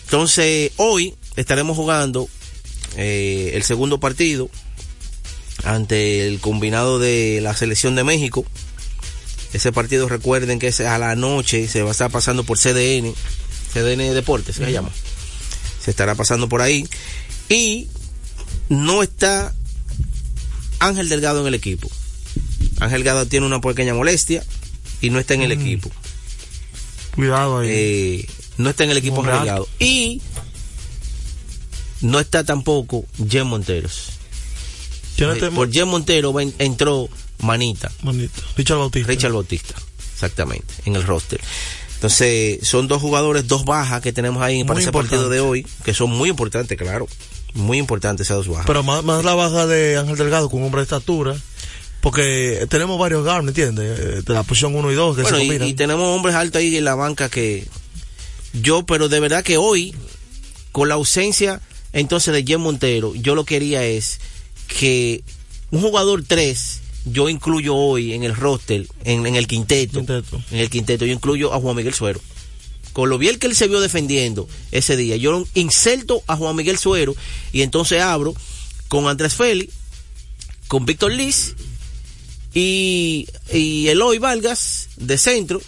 [0.05, 2.29] Entonces, hoy estaremos jugando
[2.96, 4.50] eh, el segundo partido
[5.64, 8.44] ante el combinado de la selección de México.
[9.53, 13.12] Ese partido recuerden que es a la noche, se va a estar pasando por CDN,
[13.72, 14.90] CDN Deportes se llama.
[15.83, 16.87] Se estará pasando por ahí.
[17.48, 17.88] Y
[18.68, 19.53] no está
[20.79, 21.90] Ángel Delgado en el equipo.
[22.81, 24.44] Ángel Delgado tiene una pequeña molestia
[25.00, 25.90] y no está en el equipo.
[27.14, 27.68] Cuidado ahí.
[27.70, 29.20] Eh, no está en el equipo.
[29.20, 29.68] Ángel Delgado.
[29.79, 30.22] Y
[32.01, 34.11] no está tampoco Jen Monteros.
[35.17, 37.09] ¿Quién Eh, Por Jen Montero entró
[37.41, 37.91] Manita.
[38.03, 38.41] Manito.
[38.57, 39.09] Richard Bautista.
[39.09, 39.75] Richard Bautista,
[40.15, 41.41] exactamente, en el roster.
[41.95, 45.67] Entonces, son dos jugadores, dos bajas que tenemos ahí para Muy ese partido de hoy,
[45.85, 47.07] que son muy importantes, claro.
[47.53, 48.67] Muy importantes esas dos bajas.
[48.67, 51.37] Pero más, más la baja de Ángel Delgado con un hombre de estatura.
[52.01, 53.99] Porque tenemos varios guards, ¿me entiendes?
[53.99, 55.69] Eh, De la posición 1 y 2 que bueno, se y, combinan.
[55.69, 57.67] y tenemos hombres altos ahí en la banca que
[58.55, 59.95] yo, pero de verdad que hoy,
[60.73, 61.61] con la ausencia
[61.92, 64.20] entonces de Jen Montero, yo lo que quería es
[64.68, 65.22] que
[65.70, 70.70] un jugador 3, yo incluyo hoy en el roster, en, en el quinteto, en el
[70.70, 72.20] quinteto, yo incluyo a Juan Miguel Suero.
[72.92, 76.79] Con lo bien que él se vio defendiendo ese día, yo inserto a Juan Miguel
[76.79, 77.14] Suero
[77.53, 78.35] y entonces abro
[78.88, 79.72] con Andrés Félix,
[80.66, 81.55] con Víctor Liz
[82.53, 85.61] y, y Eloy Vargas de centro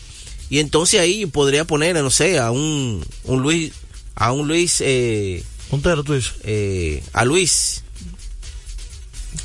[0.51, 3.73] y entonces ahí podría poner no sé a un, un Luis
[4.15, 7.83] a un Luis eh, Montero tú dices eh, a Luis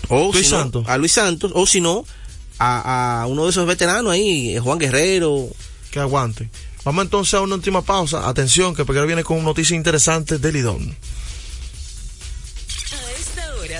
[0.10, 0.86] o Luis si no, Santos.
[0.88, 2.06] a Luis Santos o si no
[2.60, 5.48] a, a uno de esos veteranos ahí eh, Juan Guerrero
[5.90, 6.50] que aguante.
[6.84, 8.30] Vamos entonces a una última pausa.
[8.30, 10.96] Atención, que Peguero viene con noticias interesantes de Lidón.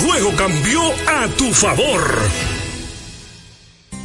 [0.00, 2.59] juego cambió a tu favor.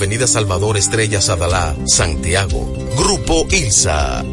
[0.00, 2.72] Avenida Salvador Estrella Sadalá, Santiago.
[2.96, 4.24] Grupo ILSA.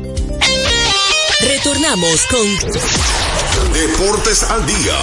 [1.42, 4.98] Retornamos con Deportes al día.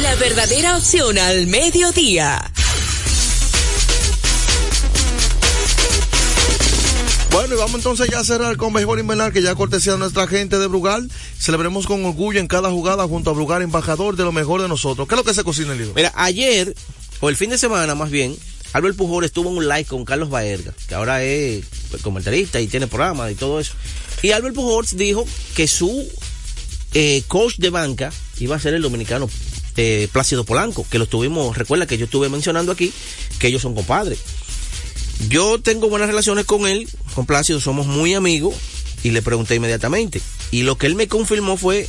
[0.00, 2.50] la verdadera opción al mediodía.
[7.30, 10.26] Bueno, y vamos entonces ya a cerrar con béisbol invernal, que ya cortesía de nuestra
[10.26, 11.10] gente de Brugal.
[11.38, 15.06] Celebremos con orgullo en cada jugada junto a Brugal, embajador de lo mejor de nosotros.
[15.06, 15.92] ¿Qué es lo que se cocina el libro?
[15.94, 16.74] Mira, ayer,
[17.20, 18.34] o el fin de semana más bien,
[18.72, 22.66] Albert Pujol estuvo en un live con Carlos Baerga, que ahora es pues, comentarista y
[22.66, 23.74] tiene programa y todo eso.
[24.22, 26.08] Y Albert Pujol dijo que su
[26.94, 29.28] eh, coach de banca iba a ser el dominicano
[29.76, 32.92] eh, Plácido Polanco, que lo estuvimos, recuerda que yo estuve mencionando aquí
[33.38, 34.18] que ellos son compadres.
[35.28, 38.54] Yo tengo buenas relaciones con él, con Plácido, somos muy amigos
[39.02, 40.20] y le pregunté inmediatamente.
[40.50, 41.88] Y lo que él me confirmó fue,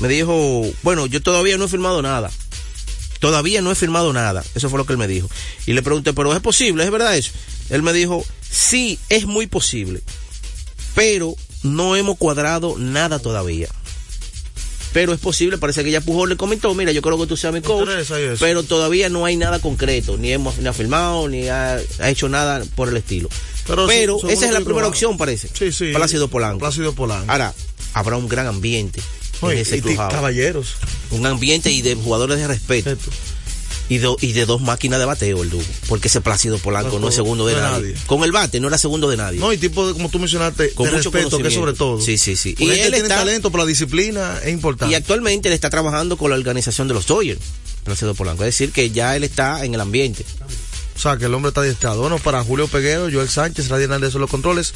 [0.00, 2.30] me dijo, bueno, yo todavía no he firmado nada.
[3.20, 4.42] Todavía no he firmado nada.
[4.54, 5.30] Eso fue lo que él me dijo.
[5.66, 7.32] Y le pregunté, pero es posible, ¿es verdad eso?
[7.68, 10.00] Él me dijo, sí, es muy posible.
[10.94, 13.68] Pero no hemos cuadrado nada todavía.
[14.92, 17.52] Pero es posible, parece que ya Pujol le comentó, mira, yo creo que tú seas
[17.52, 17.88] mi coach,
[18.40, 22.28] pero todavía no hay nada concreto, ni hemos ni ha firmado, ni ha, ha hecho
[22.28, 23.28] nada por el estilo.
[23.68, 25.48] Pero Pero, esa es la primera opción, parece.
[25.56, 25.92] Sí, sí.
[25.94, 26.58] Plácido Polanco.
[26.58, 27.30] Plácido Polanco.
[27.30, 27.54] Ahora,
[27.94, 30.74] habrá un gran ambiente en Oye, ese y caballeros.
[31.10, 32.96] Un ambiente y de jugadores de respeto.
[33.88, 35.62] Y de, y de dos máquinas de bateo el dúo.
[35.88, 37.88] Porque ese Plácido Polanco no, No, es segundo de nadie.
[37.92, 37.94] nadie.
[38.06, 39.40] Con el bate no era segundo de nadie.
[39.40, 42.00] No, y tipo, de, como tú mencionaste, Con de mucho respeto, que es sobre todo.
[42.00, 42.50] Sí, sí, sí.
[42.56, 44.92] Porque Y él tiene está- talento, pero la disciplina es importante.
[44.92, 47.40] Y actualmente él está trabajando con la organización de los Dodgers.
[47.82, 48.44] Plácido Polanco.
[48.44, 50.24] Es decir, que ya él está en el ambiente.
[50.94, 52.00] O sea, que el hombre está adiestrado.
[52.02, 54.72] Bueno, para Julio Peguero, Joel Sánchez, Radio Hernández de los controles.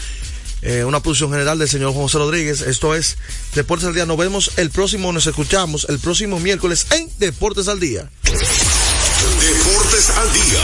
[0.64, 2.62] Eh, una producción general del señor José Rodríguez.
[2.62, 3.16] Esto es
[3.55, 4.07] Deportes al Día.
[4.07, 8.11] Nos vemos el próximo, nos escuchamos el próximo miércoles en Deportes al Día.
[8.24, 10.61] Deportes al Día.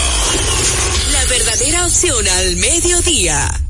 [1.12, 3.69] La verdadera opción al mediodía.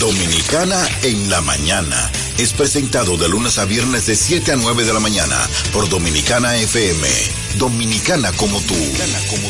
[0.01, 2.11] Dominicana en la mañana.
[2.39, 5.37] Es presentado de lunes a viernes de 7 a 9 de la mañana
[5.71, 7.07] por Dominicana FM.
[7.59, 8.73] Dominicana como tú.
[9.29, 9.47] como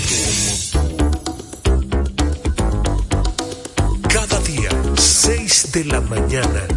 [4.09, 6.67] Cada día, 6 de la mañana,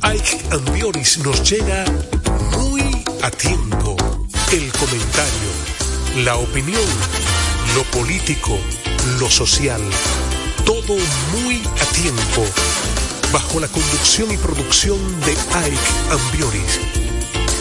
[0.00, 1.84] Ike Ambioris nos llega
[2.56, 3.96] muy a tiempo.
[4.50, 6.88] El comentario, la opinión,
[7.74, 8.58] lo político,
[9.18, 9.82] lo social,
[10.64, 10.96] todo
[11.34, 12.46] muy a tiempo
[13.32, 15.78] bajo la conducción y producción de Ike
[16.10, 16.80] Ambioris.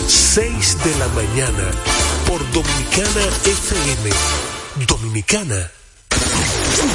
[0.07, 1.71] 6 de la mañana
[2.27, 4.09] por Dominicana FM.
[4.87, 5.71] Dominicana.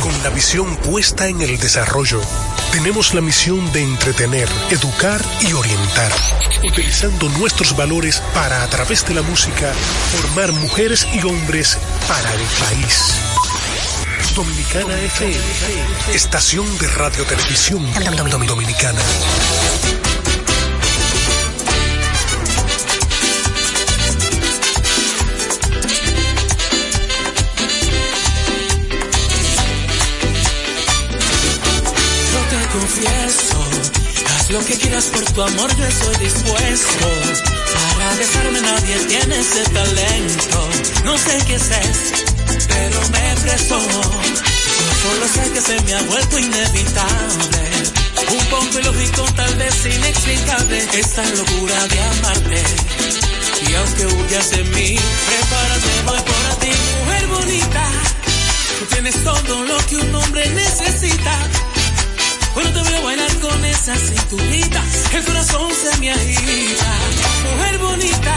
[0.02, 2.20] Con la visión puesta en el desarrollo,
[2.72, 6.12] tenemos la misión de entretener, educar y orientar,
[6.68, 9.72] utilizando nuestros valores para, a través de la música,
[10.12, 13.43] formar mujeres y hombres para el país.
[14.34, 15.36] Dominicana FM,
[16.12, 17.86] estación de radio televisión
[18.46, 19.00] dominicana.
[32.72, 33.56] Confieso,
[34.34, 37.06] haz lo que quieras por tu amor, yo estoy dispuesto.
[37.96, 40.68] Para dejarme nadie tiene ese talento.
[41.04, 42.33] No sé qué es eso,
[42.74, 43.80] pero me prestó.
[45.02, 47.62] Solo sé que se me ha vuelto inevitable.
[48.30, 52.62] Un poco ilógico, tal vez inexplicable, esta locura de amarte.
[53.68, 56.72] Y aunque huyas de mí, prepárate, voy por ti,
[57.04, 57.84] mujer bonita.
[58.78, 61.34] Tú tienes todo lo que un hombre necesita.
[62.54, 64.82] Bueno, te a bailar con esa cinturita.
[65.12, 66.92] El corazón se me agita.
[67.50, 68.36] Mujer bonita,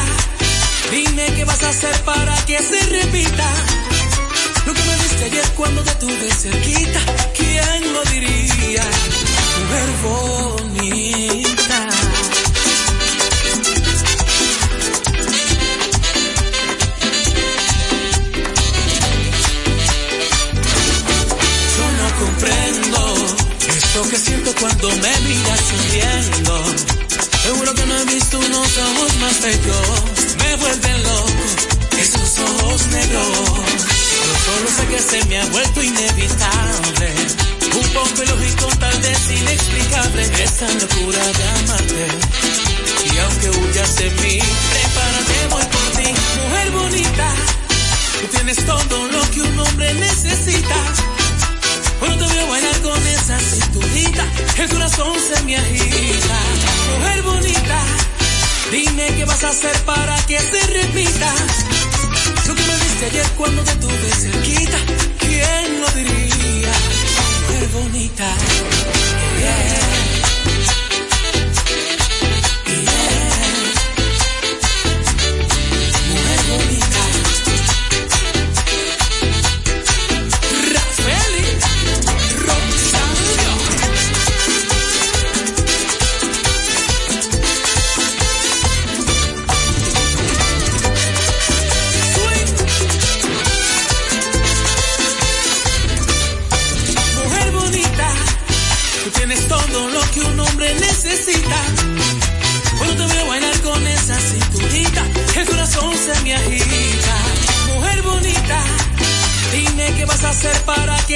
[0.91, 3.76] dime qué vas a hacer para que se repita.
[5.17, 6.99] Me diste ayer cuando te tuve cerquita.
[7.33, 8.83] ¿Quién lo diría?
[9.59, 11.87] Mujer bonita.
[21.75, 22.99] Yo no comprendo
[23.69, 26.63] esto que siento cuando me miras sonriendo.
[27.41, 30.35] Seguro que no he visto unos ojos más bellos.
[30.37, 31.31] Me vuelven loco
[31.97, 33.96] esos ojos negros.
[34.47, 37.07] Solo sé que se me ha vuelto inevitable.
[37.75, 40.21] Un poco ilógico, tal vez inexplicable.
[40.41, 42.07] Esta locura de amarte.
[43.13, 44.39] Y aunque huyas de mí,
[44.71, 46.09] prepárate, voy por ti.
[46.41, 47.27] Mujer bonita,
[48.21, 50.75] tú tienes todo lo que un hombre necesita.
[51.99, 54.25] Bueno, te a bailar con esa cinturita.
[54.59, 56.39] El corazón se me agita.
[56.99, 57.79] Mujer bonita,
[58.71, 61.33] dime qué vas a hacer para que se repita.
[62.99, 64.77] Diste ayer cuando te tuve cerquita.
[65.19, 66.71] ¿Quién lo diría?
[67.71, 68.25] Bonita.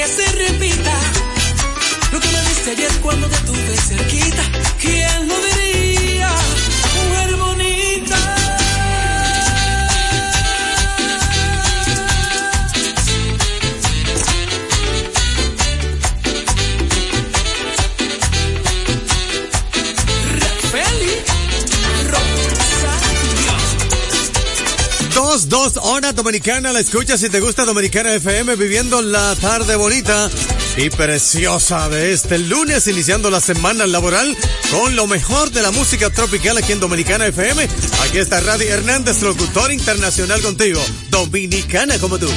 [0.06, 1.00] Se repita.
[2.12, 4.42] Lo que me diste ayer cuando te tuve cerquita,
[25.72, 30.30] Dos, dos horas dominicana, la escuchas si te gusta Dominicana FM, viviendo la tarde bonita
[30.76, 34.36] y preciosa de este lunes, iniciando la semana laboral
[34.70, 37.68] con lo mejor de la música tropical aquí en Dominicana FM.
[38.02, 42.28] Aquí está Radi Hernández, locutor internacional contigo, dominicana como tú.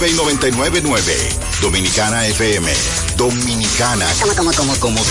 [0.00, 1.28] 99 y 999.
[1.60, 2.72] Dominicana FM.
[3.16, 4.06] Dominicana.
[4.20, 5.10] Como, como, como, como tú.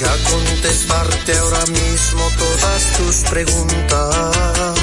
[0.00, 4.78] a contestarte ahora mismo todas tus preguntas.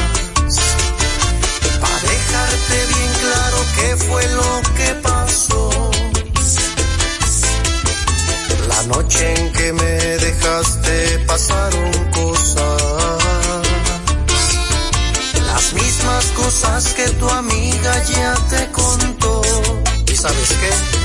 [1.80, 4.55] Para dejarte bien claro qué fue lo
[20.28, 21.05] ¿sabes qué?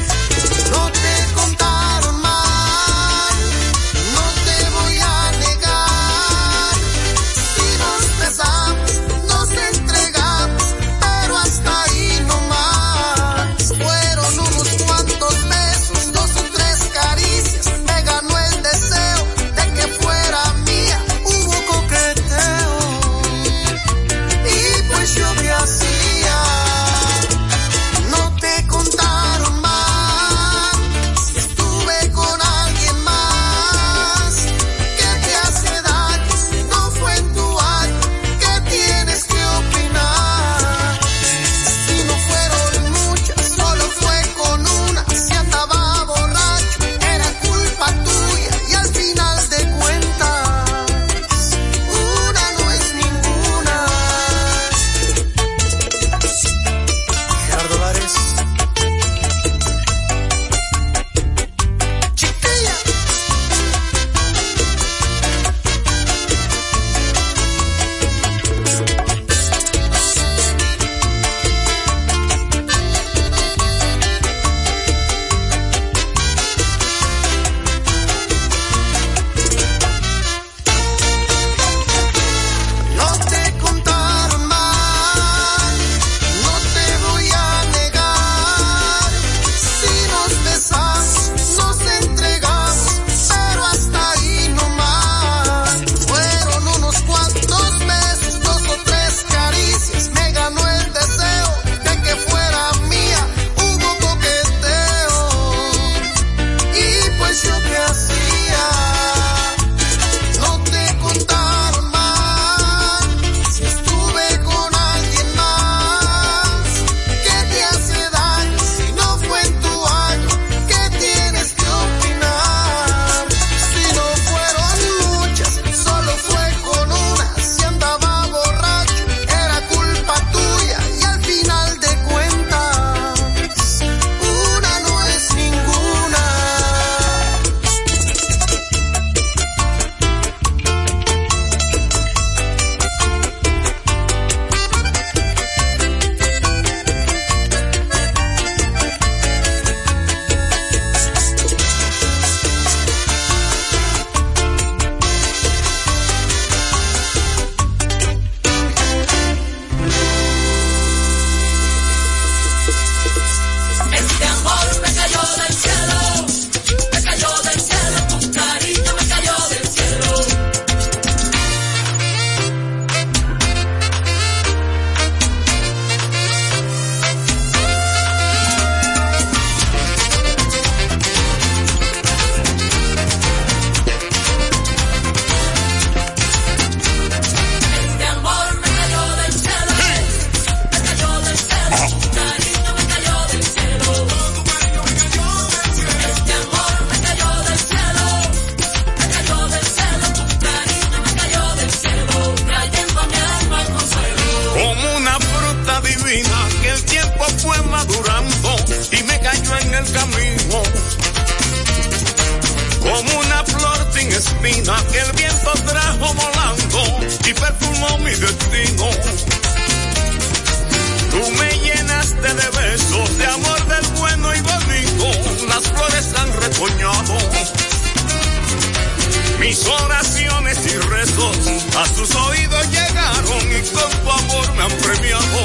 [229.51, 231.37] Mis oraciones y rezos
[231.77, 235.41] a sus oídos llegaron y con tu amor me han premiado.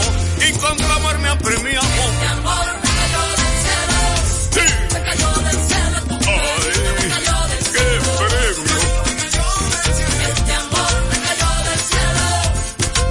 [0.48, 1.88] Y con tu amor me han premiado.
[1.88, 3.98] Este amor me cayó del cielo.
[4.94, 5.98] Me cayó del cielo.
[6.22, 8.14] Ay, me cayó del cielo.
[8.14, 8.76] Qué premio.
[10.30, 12.26] Este amor me cayó del cielo.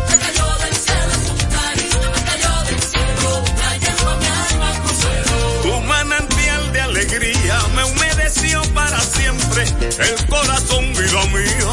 [0.09, 1.15] Me cayó del cielo.
[1.27, 3.27] Tu cariño me cayó del cielo.
[3.57, 5.35] Trayendo mi alma al crucero.
[5.65, 9.65] Tu manantial de alegría me humedeció para siempre
[9.99, 10.84] el corazón
[11.15, 11.73] vida mía.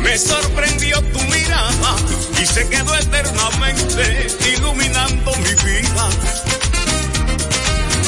[0.00, 1.96] Me sorprendió tu mirada
[2.40, 6.08] y se quedó eternamente iluminando mi vida.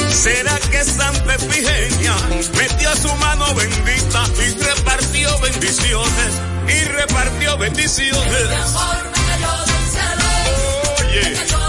[0.09, 2.15] ¿Será que Santa Efigenia
[2.55, 6.41] metió su mano bendita y repartió bendiciones?
[6.67, 8.47] Y repartió bendiciones.
[10.99, 11.45] Oye.
[11.49, 11.66] Todo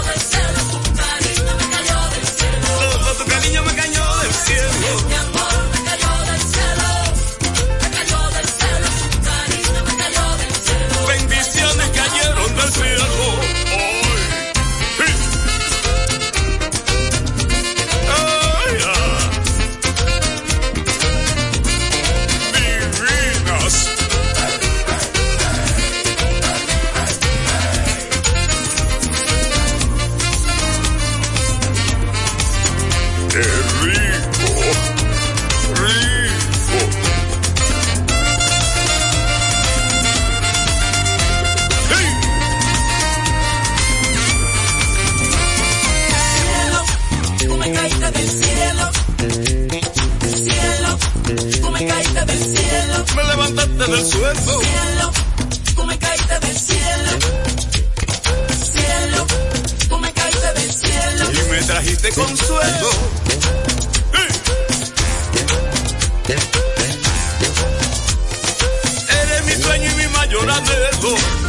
[70.29, 71.48] sueño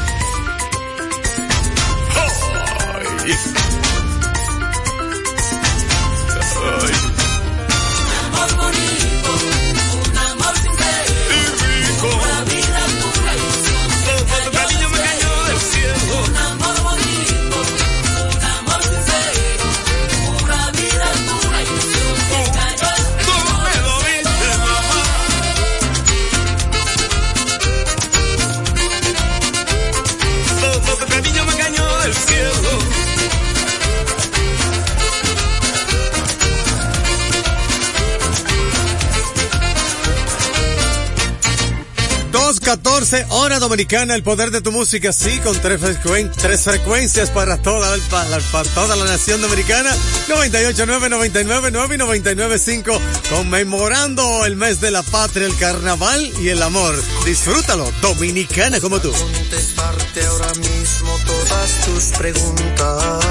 [43.11, 47.57] 214, hora dominicana, el poder de tu música, sí, con tres, frecuen- tres frecuencias para
[47.61, 49.91] toda, para, para toda la nación dominicana,
[50.29, 53.01] 98.9, 99.9 y 99.5,
[53.31, 56.95] conmemorando el mes de la patria, el carnaval y el amor.
[57.25, 59.11] Disfrútalo, dominicana como tú.
[59.13, 63.25] contestarte ahora mismo todas tus preguntas.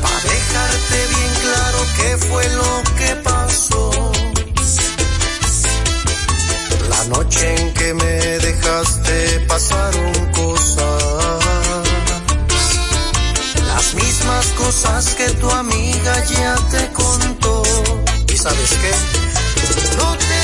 [0.00, 4.09] Para dejarte bien claro qué fue lo que pasó.
[7.10, 8.14] Noche en que me
[8.46, 11.44] dejaste pasaron cosas.
[13.66, 17.62] Las mismas cosas que tu amiga ya te contó.
[18.32, 18.92] ¿Y sabes qué?
[19.98, 20.39] No te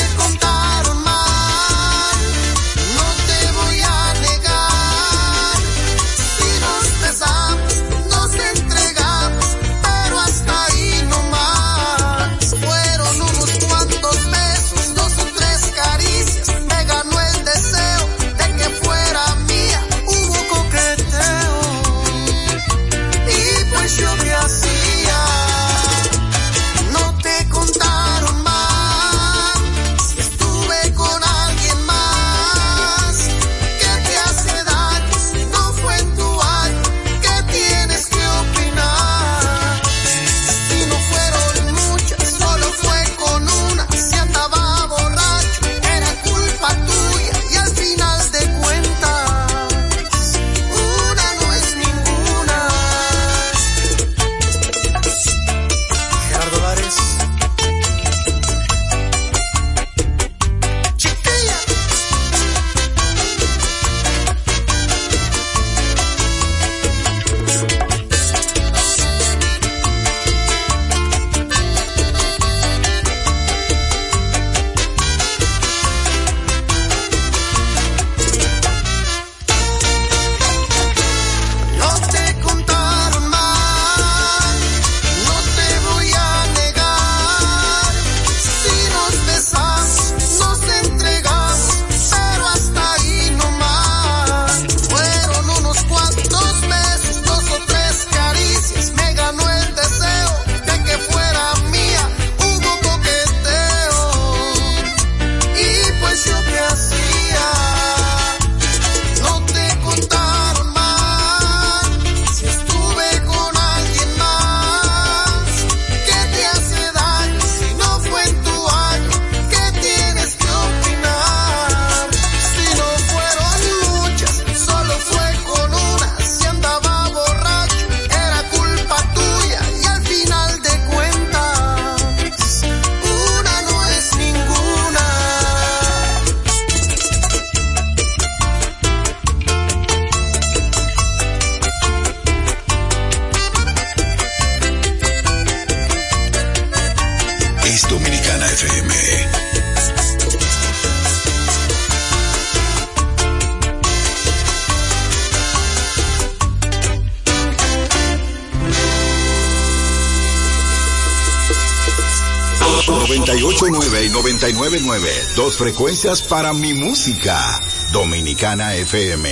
[163.16, 165.34] ...98.9 y 99.9...
[165.36, 167.60] ...dos frecuencias para mi música...
[167.92, 169.28] ...Dominicana FM...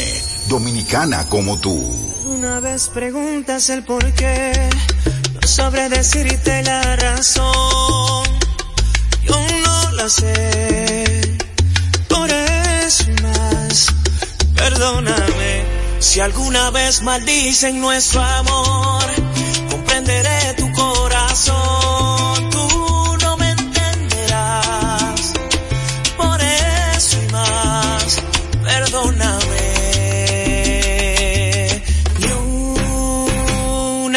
[0.49, 2.15] ...Dominicana como tú...
[2.27, 4.53] Una vez preguntas el por qué,
[5.41, 8.25] no sabré decirte la razón.
[9.23, 11.39] Yo no la sé,
[12.09, 13.87] por eso más.
[14.57, 15.65] Perdóname
[16.01, 19.05] si alguna vez maldicen nuestro amor.
[19.71, 20.34] Comprenderé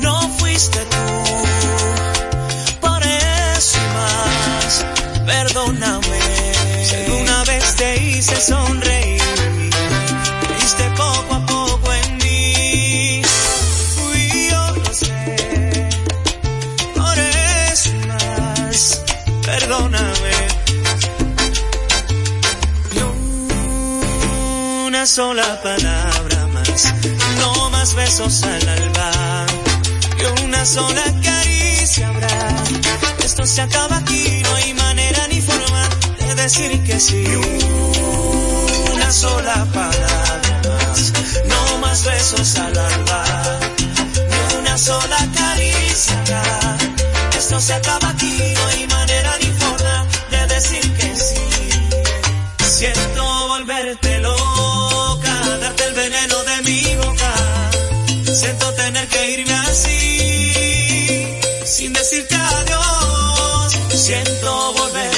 [0.00, 1.06] no fuiste tú.
[2.80, 4.86] Por eso más,
[5.26, 6.20] perdóname.
[6.84, 9.22] Si alguna vez te hice sonreír,
[10.42, 13.22] creíste poco a poco en mí.
[13.96, 15.88] Fui yo, lo sé.
[16.94, 19.02] Por eso más,
[19.42, 20.36] perdóname.
[22.94, 23.00] Ni
[24.86, 26.17] una sola palabra
[27.88, 29.46] más besos al alba,
[30.18, 32.56] y una sola caricia habrá.
[33.24, 37.24] Esto se acaba aquí, no hay manera ni forma de decir que sí.
[38.92, 41.12] Una sola palabra más,
[41.46, 43.07] no más besos al alba,
[64.86, 65.17] Siento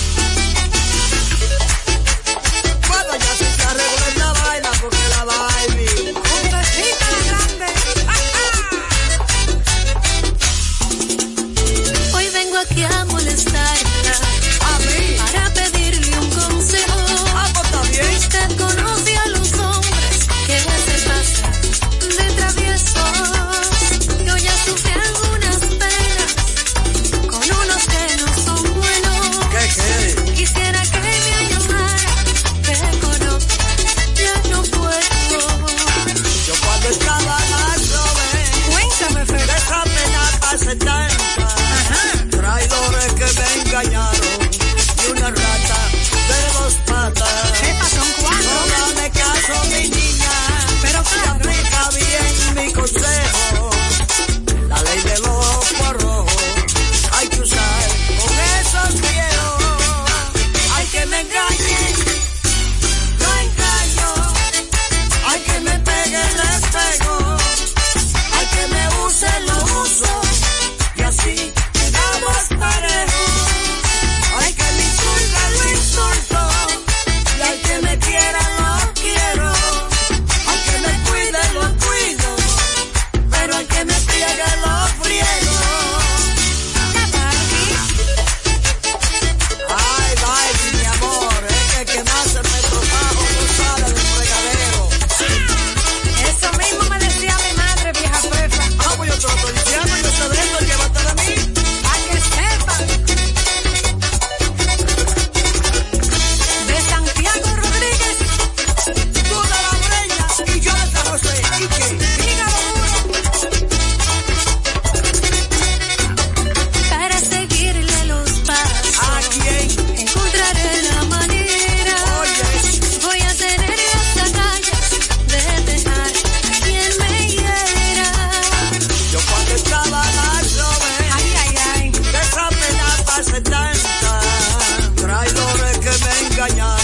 [136.41, 136.80] engañar.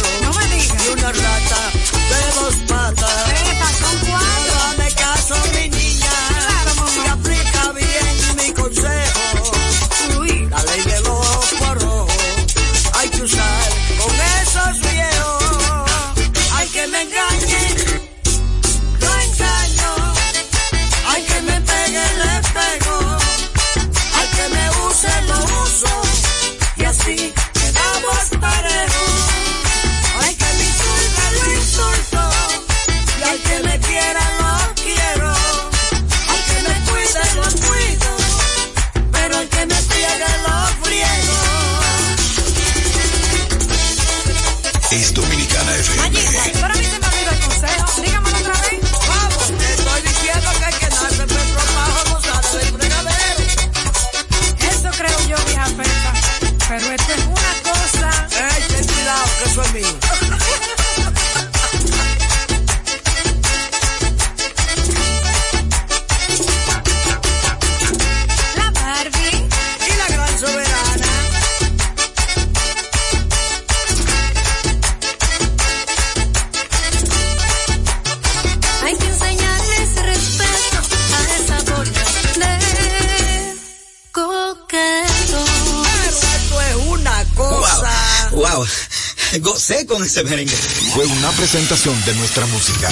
[90.95, 92.89] Fue una presentación de nuestra música.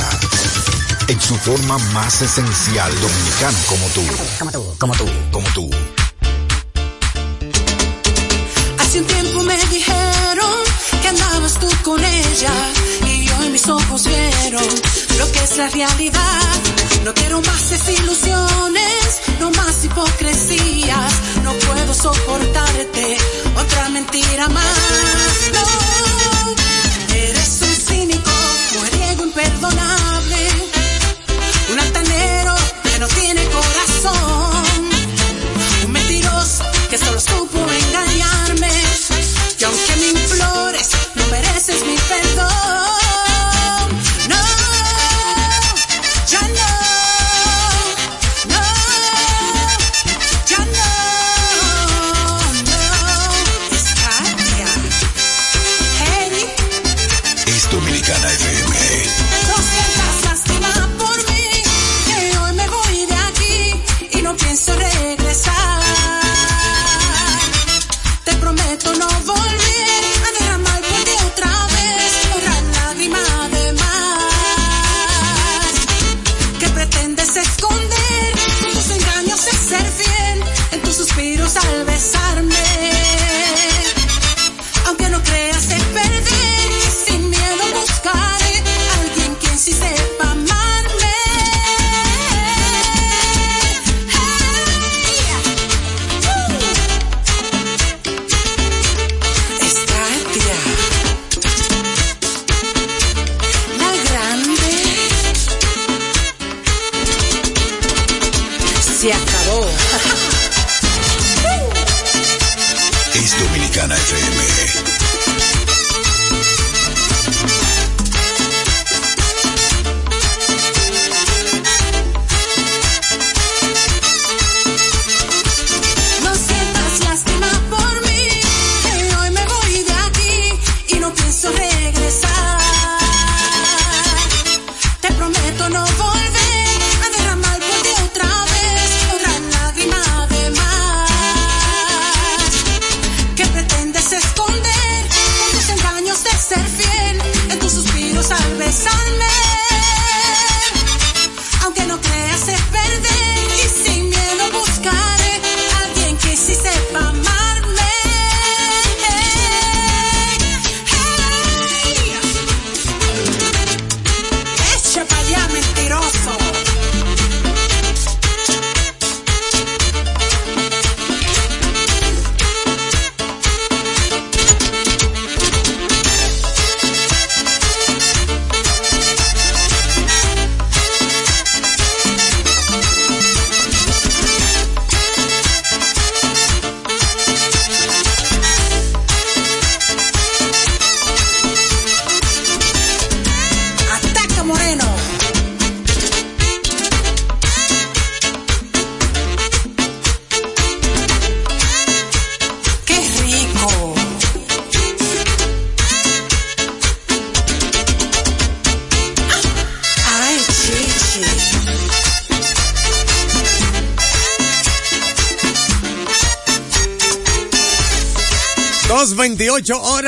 [1.07, 4.01] En su forma más esencial, dominicano como tú.
[4.37, 5.69] Como tú, como tú, como tú.
[8.77, 10.53] Hace un tiempo me dijeron
[11.01, 12.53] que andabas tú con ella.
[13.07, 14.63] Y yo en mis ojos vieron
[15.17, 16.41] lo que es la realidad.
[17.03, 21.13] No quiero más desilusiones, no más hipocresías.
[21.41, 23.17] No puedo soportarte
[23.55, 24.77] otra mentira más.
[25.53, 25.95] No
[27.15, 27.64] eres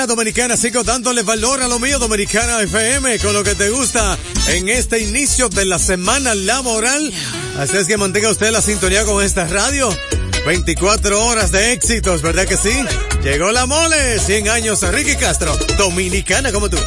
[0.05, 4.17] Dominicana, sigo dándole valor a lo mío Dominicana FM con lo que te gusta
[4.47, 7.11] en este inicio de la semana laboral.
[7.57, 9.89] Así es que mantenga usted la sintonía con esta radio.
[10.45, 12.73] 24 horas de éxitos, ¿verdad que sí?
[13.23, 16.77] Llegó la mole, 100 años Enrique Castro, dominicana como tú.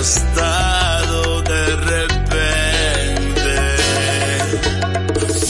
[0.00, 3.56] gastado de repente.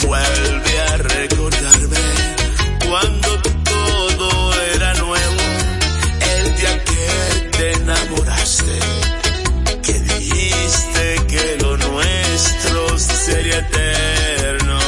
[0.05, 1.97] Vuelve a recordarme
[2.85, 5.41] cuando todo era nuevo,
[6.33, 8.77] el día que te enamoraste,
[9.83, 14.79] que dijiste que lo nuestro sería eterno.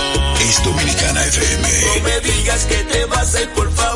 [0.41, 1.69] Es Dominicana FM.
[1.85, 3.92] No me digas que te vas a ir, por favor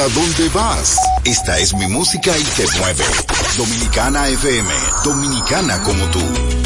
[0.00, 0.96] A dónde vas?
[1.22, 3.04] Esta es mi música y te mueve.
[3.58, 4.74] Dominicana FM,
[5.04, 6.61] dominicana como tú.